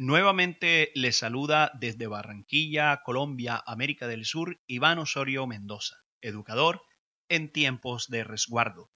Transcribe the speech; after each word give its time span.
Nuevamente 0.00 0.92
les 0.94 1.18
saluda 1.18 1.72
desde 1.74 2.06
Barranquilla, 2.06 3.02
Colombia, 3.02 3.60
América 3.66 4.06
del 4.06 4.26
Sur, 4.26 4.60
Iván 4.68 5.00
Osorio 5.00 5.44
Mendoza, 5.48 6.04
educador 6.20 6.84
en 7.28 7.50
tiempos 7.50 8.06
de 8.06 8.22
resguardo. 8.22 8.92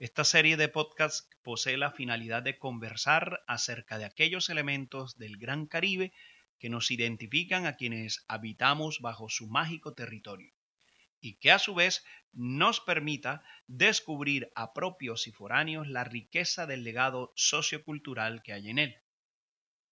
Esta 0.00 0.24
serie 0.24 0.56
de 0.56 0.66
podcasts 0.66 1.28
posee 1.44 1.76
la 1.76 1.92
finalidad 1.92 2.42
de 2.42 2.58
conversar 2.58 3.44
acerca 3.46 3.96
de 3.96 4.06
aquellos 4.06 4.48
elementos 4.48 5.16
del 5.18 5.36
Gran 5.36 5.66
Caribe 5.66 6.12
que 6.58 6.68
nos 6.68 6.90
identifican 6.90 7.64
a 7.64 7.76
quienes 7.76 8.24
habitamos 8.26 8.98
bajo 8.98 9.28
su 9.28 9.46
mágico 9.46 9.94
territorio 9.94 10.52
y 11.20 11.36
que 11.36 11.52
a 11.52 11.60
su 11.60 11.76
vez 11.76 12.04
nos 12.32 12.80
permita 12.80 13.44
descubrir 13.68 14.50
a 14.56 14.72
propios 14.72 15.28
y 15.28 15.30
foráneos 15.30 15.86
la 15.86 16.02
riqueza 16.02 16.66
del 16.66 16.82
legado 16.82 17.32
sociocultural 17.36 18.42
que 18.42 18.52
hay 18.52 18.70
en 18.70 18.80
él. 18.80 18.96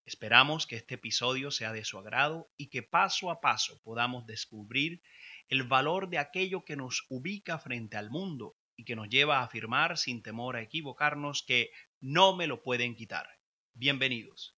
Esperamos 0.08 0.66
que 0.66 0.76
este 0.76 0.94
episodio 0.94 1.50
sea 1.50 1.70
de 1.74 1.84
su 1.84 1.98
agrado 1.98 2.50
y 2.56 2.70
que 2.70 2.82
paso 2.82 3.30
a 3.30 3.42
paso 3.42 3.78
podamos 3.84 4.24
descubrir 4.24 5.02
el 5.48 5.64
valor 5.64 6.08
de 6.08 6.16
aquello 6.16 6.64
que 6.64 6.76
nos 6.76 7.04
ubica 7.10 7.58
frente 7.58 7.98
al 7.98 8.08
mundo 8.08 8.56
y 8.74 8.86
que 8.86 8.96
nos 8.96 9.10
lleva 9.10 9.40
a 9.40 9.42
afirmar 9.42 9.98
sin 9.98 10.22
temor 10.22 10.56
a 10.56 10.62
equivocarnos 10.62 11.42
que 11.42 11.72
no 12.00 12.34
me 12.34 12.46
lo 12.46 12.62
pueden 12.62 12.94
quitar. 12.96 13.28
Bienvenidos. 13.74 14.56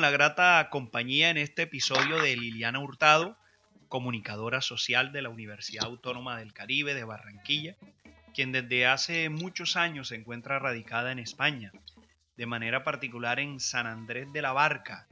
La 0.00 0.10
grata 0.10 0.68
compañía 0.70 1.28
en 1.28 1.36
este 1.36 1.62
episodio 1.62 2.22
de 2.22 2.34
Liliana 2.34 2.78
Hurtado, 2.78 3.36
comunicadora 3.88 4.62
social 4.62 5.12
de 5.12 5.20
la 5.20 5.28
Universidad 5.28 5.84
Autónoma 5.84 6.38
del 6.38 6.54
Caribe 6.54 6.94
de 6.94 7.04
Barranquilla, 7.04 7.76
quien 8.32 8.50
desde 8.50 8.86
hace 8.86 9.28
muchos 9.28 9.76
años 9.76 10.08
se 10.08 10.14
encuentra 10.14 10.58
radicada 10.58 11.12
en 11.12 11.18
España, 11.18 11.70
de 12.36 12.46
manera 12.46 12.82
particular 12.82 13.40
en 13.40 13.60
San 13.60 13.86
Andrés 13.86 14.32
de 14.32 14.40
la 14.40 14.52
Barca, 14.52 15.06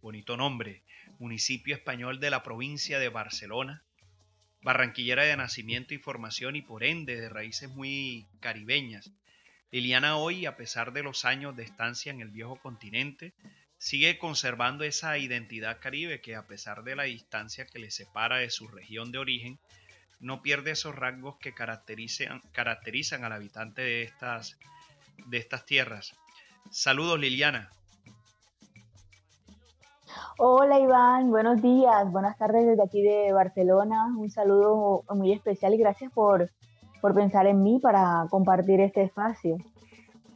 bonito 0.00 0.38
nombre, 0.38 0.84
municipio 1.18 1.74
español 1.74 2.18
de 2.18 2.30
la 2.30 2.42
provincia 2.42 2.98
de 2.98 3.10
Barcelona, 3.10 3.82
barranquillera 4.62 5.24
de 5.24 5.36
nacimiento 5.36 5.92
y 5.92 5.98
formación 5.98 6.56
y 6.56 6.62
por 6.62 6.82
ende 6.82 7.20
de 7.20 7.28
raíces 7.28 7.68
muy 7.68 8.26
caribeñas. 8.40 9.12
Liliana 9.70 10.16
hoy, 10.16 10.46
a 10.46 10.56
pesar 10.56 10.92
de 10.94 11.02
los 11.02 11.26
años 11.26 11.54
de 11.56 11.64
estancia 11.64 12.10
en 12.10 12.20
el 12.20 12.30
viejo 12.30 12.56
continente, 12.56 13.34
sigue 13.80 14.18
conservando 14.18 14.84
esa 14.84 15.16
identidad 15.16 15.78
caribe 15.80 16.20
que 16.20 16.36
a 16.36 16.46
pesar 16.46 16.84
de 16.84 16.94
la 16.94 17.04
distancia 17.04 17.64
que 17.64 17.78
le 17.78 17.90
separa 17.90 18.36
de 18.36 18.50
su 18.50 18.68
región 18.68 19.10
de 19.10 19.18
origen, 19.18 19.58
no 20.20 20.42
pierde 20.42 20.72
esos 20.72 20.94
rasgos 20.94 21.38
que 21.38 21.54
caracterizan, 21.54 22.42
caracterizan 22.52 23.24
al 23.24 23.32
habitante 23.32 23.80
de 23.80 24.02
estas, 24.02 24.58
de 25.26 25.38
estas 25.38 25.64
tierras. 25.64 26.14
Saludos 26.70 27.18
Liliana. 27.18 27.70
Hola 30.36 30.78
Iván, 30.78 31.30
buenos 31.30 31.62
días, 31.62 32.12
buenas 32.12 32.36
tardes 32.36 32.66
desde 32.66 32.82
aquí 32.82 33.00
de 33.00 33.32
Barcelona. 33.32 34.08
Un 34.14 34.30
saludo 34.30 35.04
muy 35.08 35.32
especial 35.32 35.72
y 35.72 35.78
gracias 35.78 36.12
por, 36.12 36.50
por 37.00 37.14
pensar 37.14 37.46
en 37.46 37.62
mí 37.62 37.80
para 37.80 38.26
compartir 38.28 38.80
este 38.80 39.04
espacio. 39.04 39.56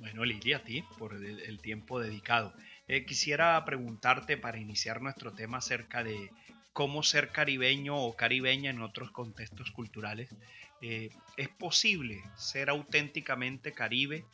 Bueno, 0.01 0.25
Lilia, 0.25 0.59
a 0.59 0.61
ti 0.61 0.83
por 0.99 1.15
el 1.15 1.61
tiempo 1.61 2.01
dedicado. 2.01 2.55
Eh, 2.87 3.07
quisiera 3.07 3.65
preguntarte 3.65 4.37
para 4.37 4.59
iniciar 4.59 5.01
nuestro 5.01 5.33
tema 5.33 5.59
acerca 5.59 6.05
de 6.05 6.31
cómo 6.75 7.03
ser 7.03 7.31
caribeño 7.31 7.97
o 7.97 8.15
caribeña 8.15 8.71
en 8.71 8.83
otros 8.83 9.11
contextos 9.11 9.71
culturales. 9.71 10.29
Eh, 10.83 11.09
¿Es 11.37 11.49
posible 11.49 12.23
ser 12.37 12.69
auténticamente 12.69 13.73
caribe, 13.73 14.25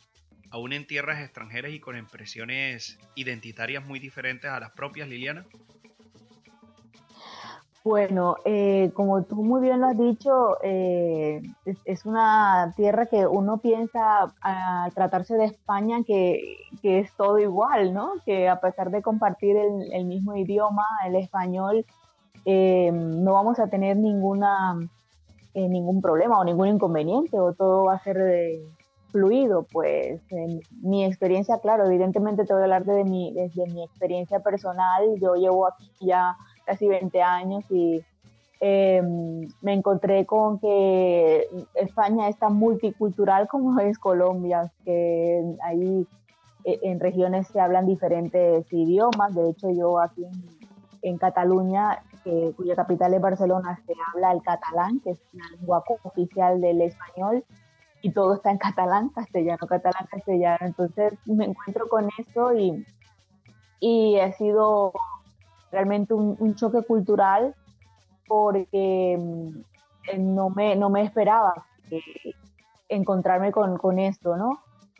aún 0.49 0.73
en 0.73 0.85
tierras 0.85 1.21
extranjeras 1.21 1.71
y 1.71 1.79
con 1.79 1.97
impresiones 1.97 2.99
identitarias 3.15 3.85
muy 3.85 3.99
diferentes 3.99 4.51
a 4.51 4.59
las 4.59 4.71
propias, 4.71 5.07
Liliana? 5.07 5.45
Bueno, 7.83 8.35
eh, 8.45 8.91
como 8.93 9.23
tú 9.23 9.37
muy 9.43 9.59
bien 9.59 9.81
lo 9.81 9.87
has 9.87 9.97
dicho, 9.97 10.57
eh, 10.61 11.41
es, 11.65 12.05
una 12.05 12.71
tierra 12.75 13.07
que 13.07 13.25
uno 13.25 13.57
piensa 13.57 14.31
al 14.41 14.93
tratarse 14.93 15.35
de 15.35 15.45
España 15.45 16.03
que, 16.05 16.57
es 16.83 17.11
todo 17.17 17.39
igual, 17.39 17.91
¿no? 17.91 18.13
Que 18.23 18.47
a 18.47 18.59
pesar 18.59 18.91
de 18.91 19.01
compartir 19.01 19.57
el, 19.57 20.05
mismo 20.05 20.35
idioma, 20.35 20.83
el 21.07 21.15
español, 21.15 21.83
eh, 22.45 22.91
no 22.91 23.33
vamos 23.33 23.57
a 23.59 23.67
tener 23.67 23.97
ninguna, 23.97 24.77
ningún 25.55 26.01
problema 26.03 26.39
o 26.39 26.43
ningún 26.43 26.67
inconveniente 26.67 27.39
o 27.39 27.53
todo 27.53 27.85
va 27.85 27.95
a 27.95 28.03
ser 28.03 28.17
fluido. 29.11 29.65
Pues 29.71 30.21
mi 30.83 31.03
experiencia, 31.03 31.57
claro, 31.57 31.87
evidentemente 31.87 32.45
te 32.45 32.53
voy 32.53 32.61
a 32.61 32.65
hablar 32.65 32.85
de 32.85 33.03
mi, 33.05 33.33
desde 33.33 33.65
mi 33.73 33.83
experiencia 33.83 34.39
personal. 34.39 35.19
Yo 35.19 35.33
llevo 35.33 35.65
aquí 35.65 35.91
ya 35.99 36.37
casi 36.71 36.87
20 36.87 37.21
años 37.21 37.65
y 37.69 38.01
em, 38.61 39.45
me 39.61 39.73
encontré 39.73 40.25
con 40.25 40.57
que 40.57 41.49
España 41.75 42.29
es 42.29 42.37
tan 42.37 42.55
multicultural 42.55 43.49
como 43.49 43.77
es 43.81 43.99
Colombia, 43.99 44.71
que 44.85 45.43
ahí 45.63 46.07
e, 46.63 46.79
en 46.83 47.01
regiones 47.01 47.47
se 47.47 47.59
hablan 47.59 47.87
diferentes 47.87 48.71
idiomas. 48.71 49.35
De 49.35 49.49
hecho, 49.49 49.69
yo 49.69 49.99
aquí 49.99 50.25
en, 51.01 51.17
Cataluña, 51.17 52.03
cuya 52.55 52.75
capital 52.75 53.13
es 53.13 53.21
Barcelona, 53.21 53.77
se 53.85 53.93
habla 54.07 54.31
el 54.31 54.41
catalán, 54.41 55.01
que 55.01 55.11
es 55.11 55.19
la 55.33 55.43
lengua 55.57 55.83
oficial 56.03 56.61
del 56.61 56.81
español, 56.83 57.43
y 58.01 58.11
todo 58.11 58.35
está 58.35 58.49
en 58.49 58.59
catalán, 58.59 59.09
castellano, 59.15 59.67
catalán, 59.67 60.07
castellano. 60.09 60.59
Entonces 60.61 61.13
me 61.25 61.45
encuentro 61.45 61.89
con 61.89 62.07
esto 62.17 62.53
y, 62.53 62.85
y 63.81 64.19
ha 64.19 64.31
sido 64.31 64.93
realmente 65.71 66.13
un, 66.13 66.55
choque 66.55 66.83
cultural 66.83 67.55
porque 68.27 69.17
mm, 69.19 70.35
no 70.35 70.49
me, 70.49 70.75
no 70.75 70.89
me 70.89 71.03
esperaba 71.03 71.65
eh, 71.89 72.01
encontrarme 72.89 73.51
con, 73.51 73.77
con, 73.77 73.99
esto, 73.99 74.35
¿no? 74.35 74.59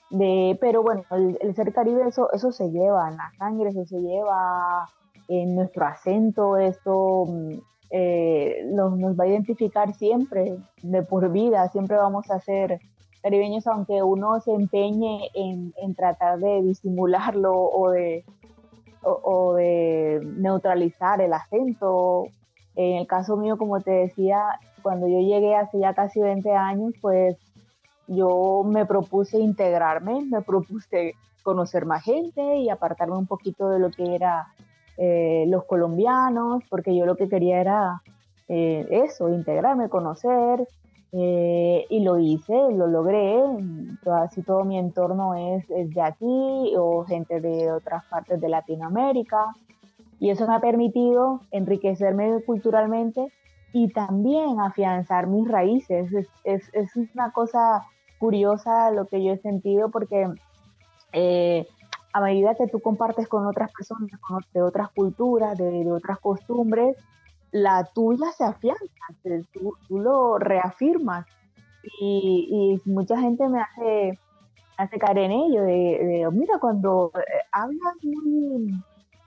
De, 0.09 0.57
pero 0.59 0.83
bueno, 0.83 1.03
el, 1.11 1.55
ser 1.55 1.73
caribe 1.73 2.07
eso, 2.07 2.31
eso 2.33 2.51
se 2.51 2.69
lleva 2.69 3.09
en 3.09 3.17
la 3.17 3.31
sangre, 3.37 3.69
eso 3.69 3.85
se 3.85 3.99
lleva 4.01 4.87
en 5.27 5.55
nuestro 5.55 5.85
acento, 5.85 6.57
esto 6.57 7.25
mm, 7.27 7.51
eh, 7.91 8.65
nos, 8.71 8.97
nos, 8.97 9.17
va 9.17 9.25
a 9.25 9.27
identificar 9.27 9.93
siempre, 9.93 10.57
de 10.81 11.03
por 11.03 11.29
vida, 11.31 11.67
siempre 11.69 11.97
vamos 11.97 12.29
a 12.31 12.39
ser 12.39 12.79
caribeños 13.21 13.67
aunque 13.67 14.01
uno 14.01 14.39
se 14.39 14.51
empeñe 14.51 15.29
en, 15.33 15.73
en 15.77 15.95
tratar 15.95 16.39
de 16.39 16.61
disimularlo 16.63 17.53
o 17.53 17.91
de, 17.91 18.25
o, 19.03 19.53
de 19.55 20.21
neutralizar 20.37 21.21
el 21.21 21.33
acento. 21.33 22.25
En 22.75 22.97
el 22.97 23.07
caso 23.07 23.35
mío, 23.37 23.57
como 23.57 23.81
te 23.81 23.91
decía, 23.91 24.43
cuando 24.81 25.07
yo 25.07 25.19
llegué 25.19 25.55
hace 25.55 25.79
ya 25.79 25.93
casi 25.93 26.21
20 26.21 26.51
años, 26.51 26.93
pues 27.01 27.37
yo 28.07 28.63
me 28.65 28.85
propuse 28.85 29.39
integrarme, 29.39 30.25
me 30.25 30.41
propuse 30.41 31.13
conocer 31.43 31.85
más 31.85 32.03
gente 32.03 32.57
y 32.57 32.69
apartarme 32.69 33.17
un 33.17 33.27
poquito 33.27 33.69
de 33.69 33.79
lo 33.79 33.89
que 33.89 34.15
era 34.15 34.47
eh, 34.97 35.45
los 35.47 35.65
colombianos, 35.65 36.63
porque 36.69 36.95
yo 36.95 37.05
lo 37.05 37.15
que 37.15 37.27
quería 37.27 37.59
era 37.59 38.01
eh, 38.47 38.85
eso, 39.05 39.29
integrarme, 39.29 39.89
conocer, 39.89 40.67
eh, 41.13 41.85
y 41.89 41.99
lo 42.03 42.19
hice, 42.19 42.53
lo 42.53 42.87
logré, 42.87 43.37
casi 44.01 44.43
todo 44.43 44.63
mi 44.63 44.79
entorno 44.79 45.35
es, 45.35 45.67
de 45.67 46.01
aquí 46.01 46.73
o 46.77 47.03
gente 47.05 47.41
de 47.41 47.71
otras 47.71 48.05
partes 48.05 48.39
de 48.39 48.47
Latinoamérica 48.47 49.47
y 50.19 50.29
eso 50.29 50.47
me 50.47 50.55
ha 50.55 50.61
permitido 50.61 51.41
enriquecerme 51.51 52.41
culturalmente 52.45 53.27
y 53.73 53.89
también 53.89 54.61
afianzar 54.61 55.27
mis 55.27 55.47
raíces. 55.47 56.13
Es, 56.13 56.63
es, 56.73 56.95
una 57.13 57.31
cosa 57.31 57.83
curiosa 58.19 58.91
lo 58.91 59.07
que 59.07 59.23
yo 59.23 59.33
he 59.33 59.37
sentido 59.37 59.89
porque 59.89 60.29
eh, 61.11 61.67
a 62.13 62.21
medida 62.21 62.55
que 62.55 62.67
tú 62.67 62.79
compartes 62.79 63.27
con 63.27 63.47
otras 63.47 63.69
personas, 63.73 64.11
de 64.53 64.61
otras 64.61 64.89
culturas, 64.91 65.57
de 65.57 65.91
otras 65.91 66.19
costumbres, 66.19 66.95
la 67.51 67.83
tuya 67.93 68.31
se 68.31 68.43
afianza, 68.43 68.85
tú, 69.53 69.75
lo 69.89 70.37
reafirmas. 70.37 71.25
Y, 71.99 72.79
mucha 72.85 73.19
gente 73.19 73.47
me 73.47 73.61
hace 73.61 74.19
hace 74.77 74.97
caer 74.97 75.17
en 75.19 75.31
ello, 75.31 75.61
de, 75.61 76.27
mira, 76.31 76.57
cuando 76.59 77.11
eh, 77.15 77.21
hablas 77.51 77.95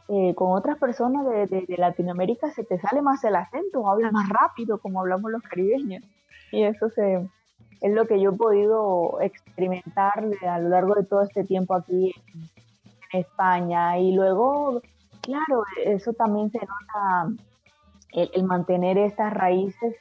eh, 0.09 0.35
con 0.35 0.53
otras 0.53 0.79
personas 0.79 1.25
de, 1.26 1.65
Latinoamérica 1.79 2.50
se 2.50 2.65
te 2.65 2.79
sale 2.79 3.03
más 3.03 3.23
el 3.25 3.37
acento, 3.37 3.88
hablas 3.88 4.12
más 4.12 4.29
rápido 4.29 4.79
como 4.79 5.00
hablamos 5.00 5.31
los 5.31 5.43
caribeños. 5.43 6.03
Y 6.50 6.65
eso 6.65 6.91
se, 6.91 7.29
es 7.81 7.93
lo 7.93 8.06
que 8.06 8.20
yo 8.20 8.31
he 8.31 8.37
podido 8.37 9.20
experimentar 9.20 10.25
a 10.49 10.59
lo 10.59 10.69
largo 10.69 10.94
de 10.94 11.05
todo 11.05 11.23
este 11.23 11.44
tiempo 11.44 11.75
aquí 11.75 12.15
en, 12.35 12.55
España. 13.12 13.97
Y 13.99 14.12
luego, 14.12 14.82
claro, 15.20 15.62
eso 15.85 16.12
también 16.15 16.50
se 16.50 16.59
nota, 16.59 17.32
el 18.14 18.44
mantener 18.44 18.96
estas 18.96 19.32
raíces 19.32 19.94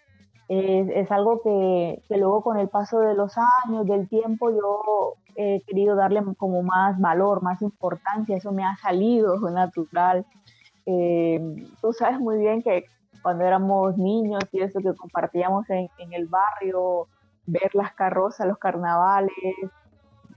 es, 0.50 1.12
algo 1.12 1.42
que, 1.42 2.01
luego 2.10 2.42
con 2.42 2.57
el 2.60 2.69
paso 2.69 3.00
de 3.00 3.15
los 3.15 3.33
años, 3.65 3.86
del 3.86 4.07
tiempo, 4.07 4.51
yo 4.51 5.13
he 5.36 5.62
querido 5.62 5.95
darle 5.95 6.21
como 6.38 6.62
más 6.63 7.00
valor, 7.00 7.42
más 7.42 7.62
importancia, 7.62 8.38
eso 8.38 8.51
me 8.51 8.63
ha 8.63 8.75
salido 8.77 9.38
natural. 9.51 10.25
Eh, 10.86 11.39
tú 11.81 11.94
sabes 11.94 12.19
muy 12.19 12.38
bien 12.39 12.62
que 12.62 12.86
cuando 13.21 13.45
éramos 13.45 13.98
niños 13.98 14.44
y 14.51 14.62
eso 14.62 14.80
que 14.80 14.94
compartíamos 14.95 15.69
en, 15.69 15.89
el 16.12 16.27
barrio, 16.27 17.07
ver 17.45 17.74
las 17.74 17.94
carrozas, 17.94 18.48
los 18.48 18.57
carnavales, 18.57 19.31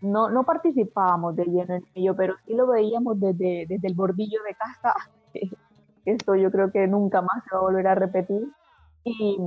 no, 0.00 0.30
no 0.30 0.44
participábamos 0.44 1.34
de 1.34 1.46
lleno 1.46 1.74
en 1.74 1.84
ello, 1.94 2.14
pero 2.14 2.34
sí 2.46 2.54
lo 2.54 2.68
veíamos 2.68 3.18
desde, 3.18 3.66
desde 3.68 3.88
el 3.88 3.94
bordillo 3.94 4.38
de 4.46 4.54
casa. 4.54 4.94
Esto 6.06 6.34
yo 6.34 6.50
creo 6.50 6.70
que 6.70 6.86
nunca 6.86 7.20
más 7.20 7.44
se 7.44 7.54
va 7.54 7.60
a 7.60 7.64
volver 7.64 7.86
a 7.88 7.94
repetir. 7.94 8.48
Y, 9.04 9.38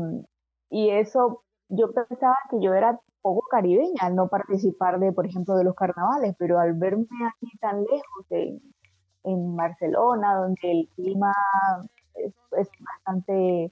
y 0.69 0.89
eso, 0.91 1.44
yo 1.69 1.91
pensaba 1.91 2.38
que 2.50 2.61
yo 2.61 2.73
era 2.73 3.00
poco 3.21 3.45
caribeña 3.50 4.01
al 4.01 4.15
no 4.15 4.27
participar 4.27 5.00
de, 5.00 5.11
por 5.11 5.25
ejemplo, 5.25 5.56
de 5.56 5.63
los 5.63 5.75
carnavales, 5.75 6.35
pero 6.38 6.59
al 6.59 6.73
verme 6.73 7.07
aquí 7.27 7.57
tan 7.59 7.81
lejos, 7.81 8.25
en, 8.29 8.61
en 9.23 9.56
Barcelona, 9.56 10.35
donde 10.35 10.59
el 10.63 10.89
clima 10.95 11.33
es, 12.15 12.33
bastante 12.79 13.71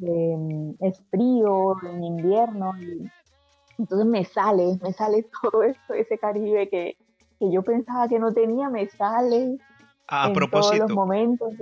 em, 0.00 0.74
es 0.80 1.00
frío 1.10 1.76
en 1.82 2.04
invierno, 2.04 2.72
y, 2.80 3.10
entonces 3.78 4.06
me 4.06 4.24
sale, 4.24 4.78
me 4.82 4.92
sale 4.92 5.26
todo 5.42 5.62
esto, 5.62 5.94
ese 5.94 6.18
Caribe 6.18 6.68
que, 6.68 6.96
que 7.38 7.50
yo 7.50 7.62
pensaba 7.62 8.08
que 8.08 8.18
no 8.18 8.32
tenía, 8.32 8.68
me 8.68 8.88
sale 8.88 9.58
a 10.08 10.26
en 10.26 10.32
propósito, 10.34 10.76
todos 10.76 10.90
los 10.90 10.96
momentos. 10.96 11.54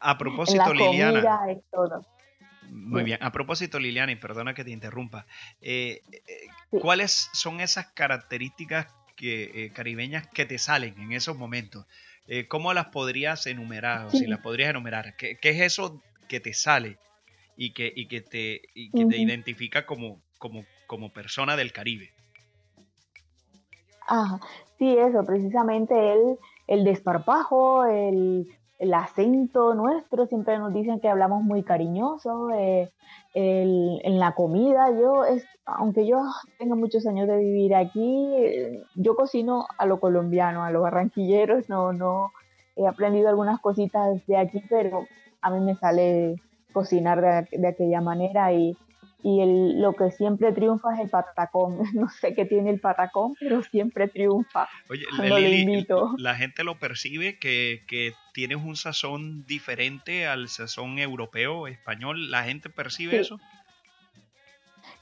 A 0.00 0.18
propósito, 0.18 0.72
Liliana. 0.72 1.46
todo. 1.70 2.04
Muy 2.70 3.02
bien. 3.04 3.18
A 3.20 3.32
propósito, 3.32 3.78
Liliana, 3.78 4.12
y 4.12 4.16
perdona 4.16 4.54
que 4.54 4.64
te 4.64 4.70
interrumpa, 4.70 5.26
eh, 5.60 6.02
eh, 6.12 6.78
¿cuáles 6.80 7.28
son 7.32 7.60
esas 7.60 7.88
características 7.92 8.86
que, 9.16 9.66
eh, 9.66 9.72
caribeñas 9.72 10.26
que 10.28 10.46
te 10.46 10.58
salen 10.58 10.98
en 10.98 11.12
esos 11.12 11.36
momentos? 11.36 11.86
¿Cómo 12.46 12.72
las 12.72 12.86
podrías 12.86 13.44
enumerar? 13.46 14.06
O 14.06 14.10
si 14.12 14.28
las 14.28 14.38
podrías 14.38 14.70
enumerar. 14.70 15.16
¿Qué, 15.16 15.36
es 15.42 15.60
eso 15.60 16.00
que 16.28 16.38
te 16.38 16.54
sale 16.54 16.96
y 17.56 17.72
que, 17.72 17.92
y 17.92 18.06
que, 18.06 18.20
te, 18.20 18.62
y 18.72 18.92
que 18.92 19.04
te 19.06 19.18
identifica 19.18 19.84
como, 19.84 20.22
como, 20.38 20.64
como 20.86 21.12
persona 21.12 21.56
del 21.56 21.72
Caribe? 21.72 22.12
Ah, 24.06 24.38
sí, 24.78 24.96
eso, 24.96 25.24
precisamente 25.24 25.92
el, 26.12 26.38
el 26.68 26.84
desparpajo, 26.84 27.84
el, 27.84 28.46
el 28.80 28.94
acento 28.94 29.74
nuestro, 29.74 30.26
siempre 30.26 30.58
nos 30.58 30.72
dicen 30.72 31.00
que 31.00 31.08
hablamos 31.08 31.42
muy 31.42 31.62
cariñoso, 31.62 32.50
eh, 32.50 32.90
en 33.34 34.18
la 34.18 34.34
comida, 34.34 34.90
yo, 34.90 35.24
es, 35.24 35.44
aunque 35.64 36.06
yo 36.06 36.18
tenga 36.58 36.74
muchos 36.74 37.06
años 37.06 37.28
de 37.28 37.36
vivir 37.36 37.74
aquí, 37.76 38.34
yo 38.96 39.14
cocino 39.14 39.66
a 39.78 39.86
lo 39.86 40.00
colombiano, 40.00 40.64
a 40.64 40.70
los 40.72 40.82
barranquilleros, 40.82 41.68
no, 41.68 41.92
no, 41.92 42.32
he 42.74 42.86
aprendido 42.88 43.28
algunas 43.28 43.60
cositas 43.60 44.26
de 44.26 44.36
aquí, 44.36 44.62
pero 44.68 45.04
a 45.42 45.50
mí 45.50 45.60
me 45.60 45.76
sale 45.76 46.36
cocinar 46.72 47.20
de, 47.20 47.58
de 47.58 47.68
aquella 47.68 48.00
manera 48.00 48.52
y, 48.52 48.76
y 49.22 49.40
el, 49.40 49.80
lo 49.80 49.94
que 49.94 50.10
siempre 50.10 50.52
triunfa 50.52 50.94
es 50.94 51.00
el 51.00 51.10
patacón. 51.10 51.78
No 51.94 52.08
sé 52.08 52.34
qué 52.34 52.44
tiene 52.44 52.70
el 52.70 52.80
patacón, 52.80 53.34
pero 53.38 53.62
siempre 53.62 54.08
triunfa. 54.08 54.68
Oye, 54.88 55.06
Lili, 55.12 55.86
la 56.18 56.34
gente 56.34 56.64
lo 56.64 56.78
percibe 56.78 57.38
que, 57.38 57.82
que, 57.86 58.14
tienes 58.32 58.58
un 58.58 58.76
sazón 58.76 59.44
diferente 59.46 60.26
al 60.26 60.48
sazón 60.48 60.98
europeo, 60.98 61.66
español. 61.66 62.30
¿La 62.30 62.44
gente 62.44 62.70
percibe 62.70 63.18
eso? 63.18 63.38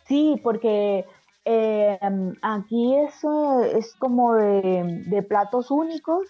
Sí, 0.07 0.41
porque 0.43 1.05
eh, 1.45 1.99
aquí 2.41 2.97
eso 2.97 3.63
es 3.63 3.95
como 3.97 4.35
de, 4.35 5.03
de 5.07 5.23
platos 5.23 5.71
únicos, 5.71 6.27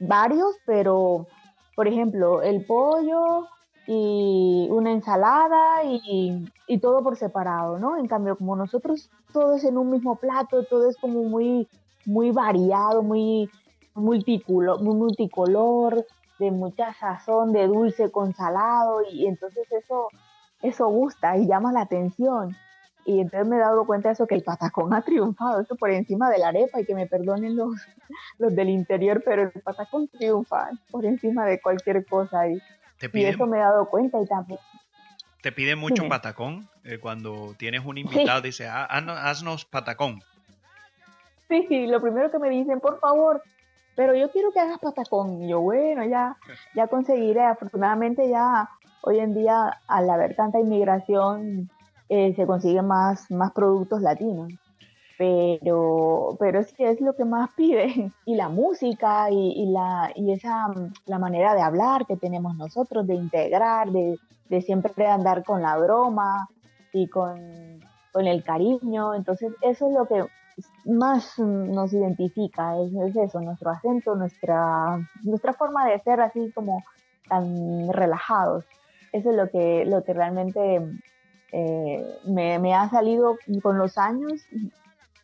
varios, 0.00 0.56
pero 0.64 1.28
por 1.74 1.88
ejemplo, 1.88 2.42
el 2.42 2.64
pollo 2.64 3.46
y 3.86 4.68
una 4.70 4.92
ensalada 4.92 5.82
y, 5.84 6.78
todo 6.80 7.02
por 7.02 7.16
separado, 7.16 7.78
¿no? 7.78 7.98
En 7.98 8.08
cambio, 8.08 8.36
como 8.36 8.56
nosotros 8.56 9.10
todo 9.32 9.54
es 9.54 9.64
en 9.64 9.76
un 9.76 9.90
mismo 9.90 10.16
plato, 10.16 10.64
todo 10.64 10.88
es 10.88 10.96
como 10.96 11.22
muy, 11.24 11.68
muy 12.06 12.30
variado, 12.30 13.02
muy, 13.02 13.50
multicolor, 13.94 14.82
muy 14.82 14.94
multicolor, 14.94 16.06
de 16.38 16.50
mucha 16.50 16.92
sazón, 16.94 17.52
de 17.52 17.66
dulce 17.66 18.10
con 18.10 18.34
salado, 18.34 19.02
y 19.10 19.26
entonces 19.26 19.70
eso, 19.70 20.08
eso 20.62 20.88
gusta 20.88 21.36
y 21.36 21.46
llama 21.46 21.72
la 21.72 21.82
atención. 21.82 22.56
Y 23.04 23.20
entonces 23.20 23.48
me 23.48 23.56
he 23.56 23.60
dado 23.60 23.84
cuenta 23.84 24.08
de 24.08 24.14
eso, 24.14 24.26
que 24.26 24.36
el 24.36 24.44
patacón 24.44 24.94
ha 24.94 25.02
triunfado, 25.02 25.60
eso 25.60 25.76
por 25.76 25.90
encima 25.90 26.30
de 26.30 26.38
la 26.38 26.48
arepa, 26.48 26.80
y 26.80 26.86
que 26.86 26.94
me 26.94 27.06
perdonen 27.06 27.56
los, 27.56 27.74
los 28.38 28.54
del 28.54 28.70
interior, 28.70 29.22
pero 29.24 29.42
el 29.42 29.62
patacón 29.62 30.08
triunfa 30.08 30.70
por 30.90 31.04
encima 31.04 31.44
de 31.46 31.60
cualquier 31.60 32.06
cosa. 32.06 32.48
Y, 32.48 32.60
y 33.12 33.24
eso 33.24 33.46
me 33.46 33.58
he 33.58 33.60
dado 33.60 33.86
cuenta 33.88 34.20
y 34.20 34.26
también. 34.26 34.60
¿Te 35.40 35.50
piden 35.50 35.78
mucho 35.78 36.08
patacón? 36.08 36.68
Eh, 36.84 36.98
cuando 36.98 37.54
tienes 37.58 37.84
un 37.84 37.98
invitado, 37.98 38.40
dice, 38.40 38.68
ah, 38.68 38.84
haznos 38.84 39.64
patacón. 39.64 40.22
Sí, 41.48 41.66
sí, 41.68 41.86
lo 41.86 42.00
primero 42.00 42.30
que 42.30 42.38
me 42.38 42.48
dicen, 42.48 42.80
por 42.80 43.00
favor, 43.00 43.42
pero 43.96 44.14
yo 44.14 44.30
quiero 44.30 44.52
que 44.52 44.60
hagas 44.60 44.78
patacón. 44.78 45.42
Y 45.42 45.48
yo, 45.48 45.60
bueno, 45.60 46.04
ya, 46.04 46.36
ya 46.74 46.86
conseguiré. 46.86 47.42
Afortunadamente 47.42 48.28
ya 48.28 48.68
hoy 49.02 49.18
en 49.18 49.34
día, 49.34 49.80
al 49.88 50.08
haber 50.08 50.36
tanta 50.36 50.60
inmigración, 50.60 51.68
eh, 52.08 52.34
se 52.36 52.46
consiguen 52.46 52.86
más, 52.86 53.30
más 53.30 53.52
productos 53.52 54.00
latinos 54.00 54.52
pero, 55.22 56.36
pero 56.40 56.64
sí 56.64 56.82
es 56.82 57.00
lo 57.00 57.14
que 57.14 57.24
más 57.24 57.50
piden. 57.54 58.12
Y 58.26 58.34
la 58.34 58.48
música 58.48 59.30
y, 59.30 59.66
la, 59.66 60.10
y 60.16 60.32
esa 60.32 60.66
la 61.06 61.18
manera 61.18 61.54
de 61.54 61.62
hablar 61.62 62.06
que 62.06 62.16
tenemos 62.16 62.56
nosotros, 62.56 63.06
de 63.06 63.14
integrar, 63.14 63.90
de, 63.92 64.18
de 64.48 64.62
siempre 64.62 65.06
andar 65.06 65.44
con 65.44 65.62
la 65.62 65.76
broma 65.76 66.48
y 66.92 67.06
con, 67.08 67.38
con, 68.12 68.26
el 68.26 68.42
cariño. 68.42 69.14
Entonces, 69.14 69.52
eso 69.60 69.86
es 69.88 69.94
lo 69.94 70.06
que 70.06 70.24
más 70.86 71.38
nos 71.38 71.92
identifica, 71.92 72.74
es, 72.80 73.16
eso, 73.16 73.40
nuestro 73.40 73.70
acento, 73.70 74.16
nuestra, 74.16 74.98
nuestra 75.22 75.52
forma 75.52 75.86
de 75.86 76.00
ser 76.00 76.20
así 76.20 76.50
como 76.52 76.82
tan 77.28 77.92
relajados. 77.92 78.64
Eso 79.12 79.30
es 79.30 79.36
lo 79.36 79.48
que, 79.50 79.84
lo 79.84 80.02
que 80.02 80.14
realmente 80.14 80.80
eh, 81.52 82.04
me, 82.24 82.58
me, 82.58 82.74
ha 82.74 82.88
salido 82.88 83.36
con 83.62 83.78
los 83.78 83.98
años 83.98 84.42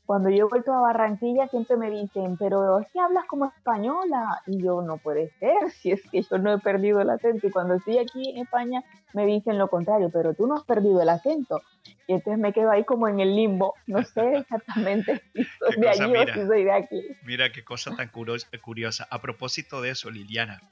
cuando 0.08 0.30
yo 0.30 0.46
he 0.46 0.48
vuelto 0.48 0.72
a 0.72 0.80
Barranquilla 0.80 1.48
siempre 1.48 1.76
me 1.76 1.90
dicen, 1.90 2.38
pero 2.38 2.82
si 2.90 2.98
hablas 2.98 3.26
como 3.26 3.44
española. 3.44 4.40
Y 4.46 4.62
yo, 4.62 4.80
no 4.80 4.96
puede 4.96 5.28
ser, 5.38 5.70
si 5.82 5.92
es 5.92 6.00
que 6.10 6.22
yo 6.22 6.38
no 6.38 6.50
he 6.50 6.58
perdido 6.58 7.02
el 7.02 7.10
acento. 7.10 7.46
Y 7.46 7.50
cuando 7.50 7.74
estoy 7.74 7.98
aquí 7.98 8.30
en 8.30 8.38
España 8.38 8.82
me 9.12 9.26
dicen 9.26 9.58
lo 9.58 9.68
contrario, 9.68 10.08
pero 10.10 10.32
tú 10.32 10.46
no 10.46 10.54
has 10.54 10.64
perdido 10.64 11.02
el 11.02 11.10
acento. 11.10 11.60
Y 12.06 12.14
entonces 12.14 12.40
me 12.40 12.54
quedo 12.54 12.70
ahí 12.70 12.84
como 12.84 13.06
en 13.06 13.20
el 13.20 13.36
limbo. 13.36 13.74
No 13.86 14.02
sé 14.02 14.32
exactamente 14.38 15.20
si 15.34 15.44
soy 15.44 15.76
de 15.78 15.88
allí 15.90 16.16
o 16.16 16.32
si 16.32 16.46
soy 16.46 16.64
de 16.64 16.72
aquí. 16.72 17.02
Mira 17.24 17.52
qué 17.52 17.62
cosa 17.62 17.94
tan 17.94 18.08
curiosa. 18.08 19.06
A 19.10 19.20
propósito 19.20 19.82
de 19.82 19.90
eso, 19.90 20.10
Liliana, 20.10 20.62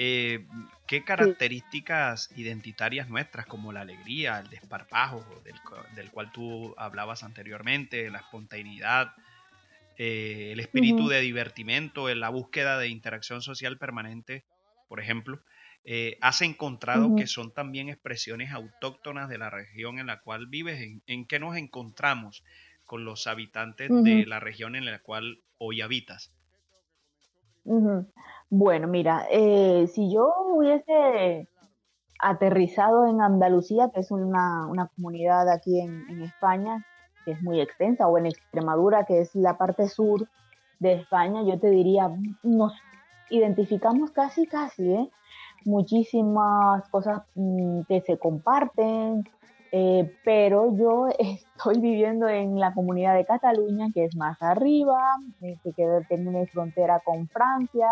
eh, 0.00 0.46
¿Qué 0.86 1.02
características 1.04 2.30
identitarias 2.36 3.08
nuestras, 3.08 3.46
como 3.46 3.72
la 3.72 3.80
alegría, 3.80 4.38
el 4.38 4.48
desparpajo, 4.48 5.24
del, 5.94 6.10
cual 6.12 6.30
tú 6.32 6.72
hablabas 6.78 7.24
anteriormente, 7.24 8.08
la 8.08 8.20
espontaneidad, 8.20 9.12
eh, 9.98 10.50
el 10.52 10.60
espíritu 10.60 11.08
de 11.08 11.20
divertimento, 11.20 12.08
en 12.08 12.20
la 12.20 12.28
búsqueda 12.28 12.78
de 12.78 12.88
interacción 12.88 13.42
social 13.42 13.76
permanente, 13.76 14.44
por 14.88 15.00
ejemplo, 15.00 15.42
eh, 15.84 16.16
has 16.20 16.42
encontrado 16.42 17.16
que 17.16 17.26
son 17.26 17.52
también 17.52 17.88
expresiones 17.88 18.52
autóctonas 18.52 19.28
de 19.28 19.38
la 19.38 19.50
región 19.50 19.98
en 19.98 20.06
la 20.06 20.20
cual 20.20 20.46
vives? 20.46 20.80
¿En, 21.06 21.26
qué 21.26 21.38
nos 21.40 21.56
encontramos 21.56 22.44
con 22.84 23.04
los 23.04 23.26
habitantes 23.26 23.90
de 24.04 24.26
la 24.26 24.38
región 24.38 24.76
en 24.76 24.84
la 24.84 25.00
cual 25.00 25.40
hoy 25.58 25.80
habitas? 25.80 26.32
Bueno, 28.50 28.88
mira, 28.88 29.26
eh, 29.30 29.86
si 29.88 30.10
yo 30.10 30.32
hubiese 30.54 31.48
aterrizado 32.18 33.06
en 33.06 33.20
Andalucía, 33.20 33.90
que 33.92 34.00
es 34.00 34.10
una, 34.10 34.90
comunidad 34.96 35.50
aquí 35.50 35.78
en, 35.80 36.22
España, 36.22 36.84
que 37.24 37.32
es 37.32 37.42
muy 37.42 37.60
extensa, 37.60 38.08
o 38.08 38.16
en 38.16 38.26
Extremadura, 38.26 39.04
que 39.04 39.20
es 39.20 39.34
la 39.34 39.58
parte 39.58 39.88
sur, 39.88 40.28
de 40.80 40.94
España, 40.94 41.42
yo 41.42 41.58
te 41.58 41.70
diría, 41.70 42.08
nos 42.42 42.72
identificamos 43.30 44.12
casi, 44.12 44.46
casi, 44.46 44.92
¿eh? 44.92 45.10
muchísimas 45.64 46.88
cosas 46.88 47.22
mm, 47.34 47.82
que 47.82 48.00
se 48.00 48.16
comparten, 48.16 49.28
eh, 49.72 50.10
pero 50.24 50.74
yo 50.74 51.08
estoy 51.18 51.80
viviendo 51.80 52.28
en 52.28 52.58
la 52.58 52.72
comunidad 52.72 53.14
de 53.14 53.26
Cataluña, 53.26 53.88
que 53.92 54.04
es 54.04 54.16
más 54.16 54.40
arriba, 54.40 55.16
eh, 55.42 55.58
que 55.62 55.72
tiene 55.72 56.28
una 56.28 56.46
frontera 56.46 57.02
con 57.04 57.28
Francia, 57.28 57.88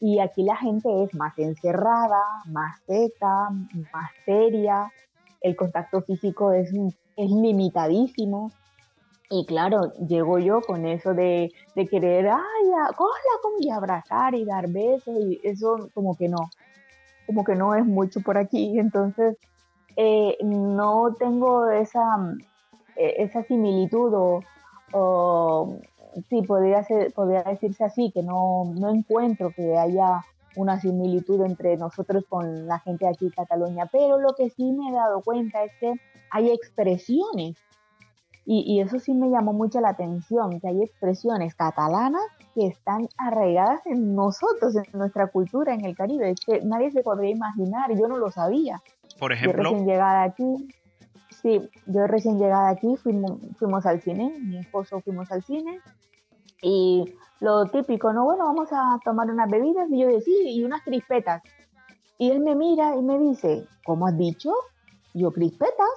y 0.00 0.20
aquí 0.20 0.42
la 0.44 0.56
gente 0.56 0.88
es 1.02 1.14
más 1.14 1.36
encerrada, 1.38 2.22
más 2.46 2.80
seca, 2.86 3.50
más 3.92 4.10
seria, 4.24 4.92
el 5.40 5.56
contacto 5.56 6.02
físico 6.02 6.52
es, 6.52 6.70
es 7.16 7.30
limitadísimo. 7.30 8.52
Y 9.30 9.44
claro, 9.44 9.92
llego 10.06 10.38
yo 10.38 10.60
con 10.62 10.86
eso 10.86 11.12
de, 11.12 11.52
de 11.74 11.86
querer, 11.86 12.28
ay, 12.28 12.66
hola, 12.96 13.56
y 13.60 13.70
abrazar 13.70 14.34
y 14.34 14.44
dar 14.44 14.68
besos, 14.68 15.18
y 15.18 15.40
eso 15.42 15.90
como 15.94 16.16
que 16.16 16.28
no, 16.28 16.48
como 17.26 17.44
que 17.44 17.54
no 17.54 17.74
es 17.74 17.84
mucho 17.84 18.20
por 18.20 18.38
aquí. 18.38 18.78
Entonces, 18.78 19.36
eh, 19.96 20.38
no 20.42 21.14
tengo 21.18 21.68
esa, 21.70 22.00
eh, 22.96 23.16
esa 23.18 23.42
similitud 23.42 24.40
o 24.92 25.78
sí, 26.28 26.42
podría, 26.42 26.82
ser, 26.84 27.12
podría 27.12 27.42
decirse 27.42 27.84
así, 27.84 28.10
que 28.12 28.22
no, 28.22 28.72
no 28.74 28.90
encuentro 28.90 29.50
que 29.50 29.76
haya 29.76 30.22
una 30.56 30.80
similitud 30.80 31.44
entre 31.44 31.76
nosotros 31.76 32.24
con 32.28 32.66
la 32.66 32.80
gente 32.80 33.04
de 33.04 33.12
aquí 33.12 33.26
en 33.26 33.30
Cataluña, 33.30 33.88
pero 33.90 34.18
lo 34.18 34.34
que 34.34 34.50
sí 34.50 34.72
me 34.72 34.88
he 34.88 34.92
dado 34.92 35.22
cuenta 35.22 35.62
es 35.64 35.72
que 35.80 35.94
hay 36.30 36.50
expresiones, 36.50 37.56
y, 38.44 38.60
y, 38.66 38.80
eso 38.80 38.98
sí 38.98 39.12
me 39.12 39.28
llamó 39.28 39.52
mucho 39.52 39.78
la 39.80 39.90
atención, 39.90 40.58
que 40.58 40.68
hay 40.68 40.82
expresiones 40.82 41.54
catalanas 41.54 42.22
que 42.54 42.66
están 42.66 43.06
arraigadas 43.18 43.84
en 43.84 44.14
nosotros, 44.14 44.74
en 44.74 44.98
nuestra 44.98 45.26
cultura, 45.26 45.74
en 45.74 45.84
el 45.84 45.94
Caribe, 45.94 46.30
es 46.30 46.40
que 46.40 46.62
nadie 46.62 46.90
se 46.90 47.02
podría 47.02 47.30
imaginar, 47.30 47.90
yo 47.94 48.08
no 48.08 48.16
lo 48.16 48.30
sabía. 48.30 48.82
Por 49.20 49.32
ejemplo. 49.32 49.62
Yo 49.62 49.68
recién 49.68 49.86
llegada 49.86 50.22
aquí, 50.22 50.68
sí, 51.42 51.70
yo 51.86 52.06
recién 52.06 52.38
llegada 52.38 52.70
aquí 52.70 52.96
fuimos, 52.96 53.32
fuimos 53.58 53.84
al 53.84 54.00
cine, 54.00 54.32
mi 54.40 54.56
esposo 54.56 55.00
fuimos 55.00 55.30
al 55.30 55.42
cine 55.42 55.78
y 56.62 57.14
lo 57.40 57.66
típico, 57.66 58.12
no, 58.12 58.24
bueno, 58.24 58.44
vamos 58.44 58.68
a 58.72 58.98
tomar 59.04 59.30
unas 59.30 59.50
bebidas 59.50 59.88
y 59.90 60.00
yo 60.00 60.08
decía, 60.08 60.22
sí, 60.24 60.58
y 60.58 60.64
unas 60.64 60.82
crispetas. 60.82 61.42
Y 62.18 62.30
él 62.30 62.40
me 62.40 62.56
mira 62.56 62.96
y 62.96 63.02
me 63.02 63.18
dice, 63.18 63.64
¿cómo 63.84 64.08
has 64.08 64.18
dicho? 64.18 64.52
Yo, 65.14 65.30
crispetas. 65.32 65.88